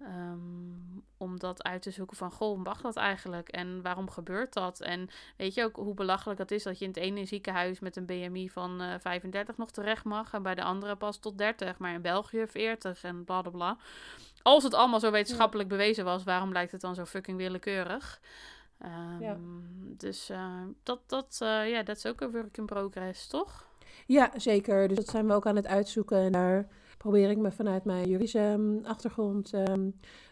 [0.00, 3.48] Ehm, om dat uit te zoeken van, goh, mag dat eigenlijk?
[3.48, 4.80] En waarom gebeurt dat?
[4.80, 7.96] En weet je ook hoe belachelijk dat is dat je in het ene ziekenhuis met
[7.96, 11.78] een BMI van eh 35 nog terecht mag en bij de andere pas tot 30,
[11.78, 13.76] maar in België 40 en bla bla bla.
[14.42, 18.20] Als het allemaal zo wetenschappelijk bewezen was, waarom lijkt het dan zo fucking willekeurig?
[18.84, 19.38] Ehm, Ja.
[19.96, 23.66] Dus eh, dat, dat, eh, ja, dat is ook een work in progress, toch?
[24.06, 24.88] Ja, zeker.
[24.88, 26.18] Dus dat zijn we ook aan het uitzoeken.
[26.18, 26.68] En daar
[26.98, 29.90] probeer ik me vanuit mijn juridische ehm, achtergrond ehm,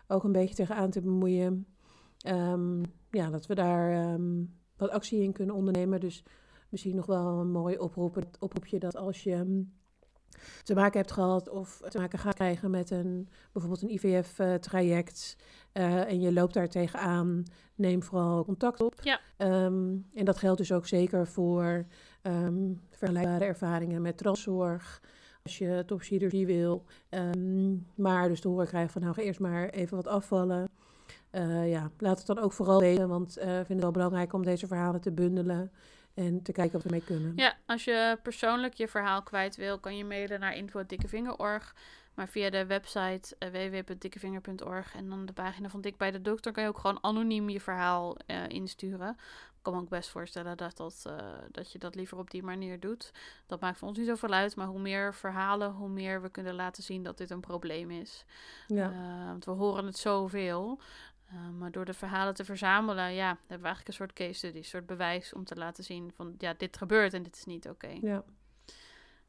[0.08, 1.66] ook een beetje tegenaan te bemoeien.
[3.10, 4.18] Ja, dat we daar
[4.76, 6.00] wat actie in kunnen ondernemen.
[6.00, 6.24] Dus
[6.68, 9.64] misschien nog wel een mooi oproep, oproepje dat als je
[10.62, 15.36] te maken hebt gehad of te maken gaat krijgen met een, bijvoorbeeld een IVF-traject
[15.72, 18.94] eh, en je loopt daar tegenaan, neem vooral contact op.
[19.00, 19.20] Ja.
[19.36, 21.86] Ehm, en dat geldt dus ook zeker voor
[22.22, 25.00] ehm, vergelijkbare ervaringen met transzorg.
[25.42, 26.84] Als je topchirurgie wil.
[27.08, 30.70] Ehm, maar dus te horen krijgen van nou ga eerst maar even wat afvallen.
[31.30, 34.32] Eh, ja, laat het dan ook vooral weten, want eh, ik vind het wel belangrijk
[34.32, 35.70] om deze verhalen te bundelen
[36.14, 37.32] en te kijken wat we mee kunnen.
[37.36, 41.74] Ja, als je persoonlijk je verhaal kwijt wil, kan je mailen naar info.dikkevinger.org.
[42.14, 46.52] Maar via de website uh, www.dikkevinger.org en dan de pagina van Dik bij de Dokter
[46.52, 49.10] kan je ook gewoon anoniem je verhaal uh, insturen.
[49.56, 51.16] Ik kan me ook best voorstellen dat, dat, uh,
[51.50, 53.12] dat je dat liever op die manier doet.
[53.46, 56.54] Dat maakt voor ons niet zoveel uit, maar hoe meer verhalen, hoe meer we kunnen
[56.54, 58.24] laten zien dat dit een probleem is.
[58.66, 58.92] Ja.
[59.26, 60.80] Want we horen het zoveel.
[61.32, 64.56] Uh, maar door de verhalen te verzamelen, ja, hebben we eigenlijk een soort case study,
[64.56, 67.68] een soort bewijs om te laten zien van, ja, dit gebeurt en dit is niet
[67.68, 67.86] oké.
[67.86, 67.98] Okay.
[68.02, 68.24] Ja.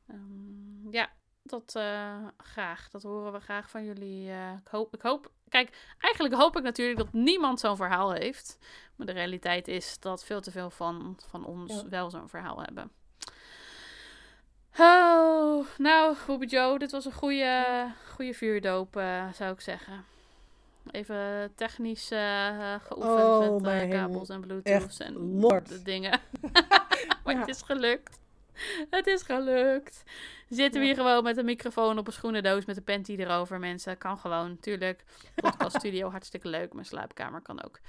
[0.10, 1.10] Um, ja,
[1.44, 2.90] dat uh, graag.
[2.90, 4.28] Dat horen we graag van jullie.
[4.28, 8.58] Uh, ik, hoop, ik hoop, kijk, eigenlijk hoop ik natuurlijk dat niemand zo'n verhaal heeft.
[8.96, 11.90] Maar de realiteit is dat veel te veel van, van ons ja.
[11.90, 12.92] wel zo'n verhaal hebben.
[14.78, 20.06] Oh, nou, Bobby Joe, dit was een goede, goede vuurdoop, uh, zou ik zeggen.
[20.92, 25.68] Even technisch uh, geoefend oh, met uh, kabels en bluetooth en Lord.
[25.70, 26.20] de dingen.
[27.24, 27.40] maar Ja.
[27.40, 28.20] het is gelukt.
[28.90, 30.04] Het is gelukt.
[30.50, 33.98] Zitten we hier gewoon met een microfoon op een schoenendoos met een panty erover, mensen.
[33.98, 35.04] Kan gewoon, tuurlijk.
[35.36, 36.74] Podcast studio, hartstikke leuk.
[36.74, 37.80] Mijn slaapkamer kan ook.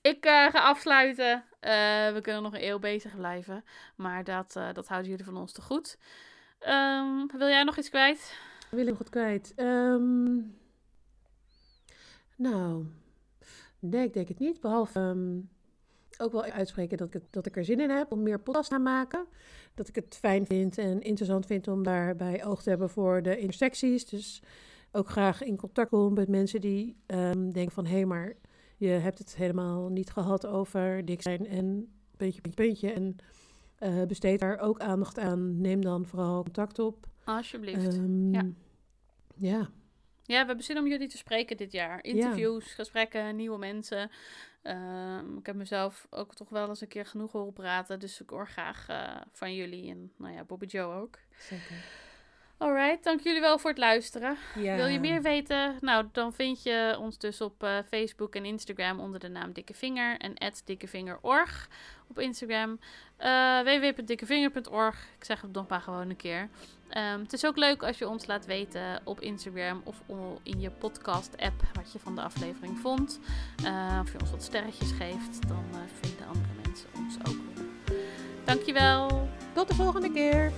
[0.00, 1.44] ik eh, ga afsluiten.
[1.60, 1.72] Eh,
[2.12, 3.64] we kunnen nog een eeuw bezig blijven.
[3.96, 5.98] Maar dat, eh, dat houden jullie van ons te goed.
[6.58, 8.38] Ehm, wil jij nog iets kwijt?
[8.70, 9.52] Wil ik nog wat kwijt?
[9.56, 10.36] Ehm,
[12.38, 12.84] nou,
[13.78, 14.60] nee, ik denk het niet.
[14.60, 15.38] Behalve ehm,
[16.18, 18.70] ook wel uitspreken dat ik, het, dat ik er zin in heb om meer podcast
[18.70, 19.26] te maken.
[19.74, 23.38] Dat ik het fijn vind en interessant vind om daarbij oog te hebben voor de
[23.38, 24.04] intersecties.
[24.04, 24.42] Dus
[24.92, 26.96] ook graag in contact komen met mensen die
[27.52, 27.86] denken van...
[27.86, 28.34] hé, hey, maar
[28.76, 32.92] je hebt het helemaal niet gehad over dik zijn en puntje, puntje, puntje.
[32.92, 33.16] En
[33.80, 35.60] uh, besteed daar ook aandacht aan.
[35.60, 37.06] Neem dan vooral contact op.
[37.24, 37.96] Alsjeblieft.
[37.96, 38.46] Um, ja.
[39.34, 39.68] ja.
[40.28, 42.04] Ja, we hebben zin om jullie te spreken dit jaar.
[42.04, 44.10] Interviews, gesprekken, nieuwe mensen.
[44.62, 48.00] Uh, ik heb mezelf ook toch wel eens een keer genoeg horen praten.
[48.00, 51.18] Dus ik hoor graag uh, van jullie en nou ja, Bobby Joe ook.
[51.38, 51.76] Zeker.
[52.56, 54.36] Alright, dank jullie wel voor het luisteren.
[54.54, 55.76] Wil je meer weten?
[55.80, 59.74] Nou, dan vind je ons dus op uh, Facebook en Instagram onder de naam Dikke
[59.74, 61.68] Vinger en dikkevinger.org
[62.08, 62.78] op Instagram.
[63.18, 65.06] Uh, www.dikkevinger.org.
[65.18, 66.48] Ik zeg het nog maar gewoon een keer.
[66.98, 70.02] Um, het is ook leuk als je ons laat weten op Instagram of
[70.42, 73.20] in je podcast-app wat je van de aflevering vond.
[73.64, 75.64] Uh, of je ons wat sterretjes geeft, dan
[76.00, 77.36] vinden andere mensen ons ook.
[78.44, 79.28] Dankjewel.
[79.52, 80.52] Tot de volgende keer.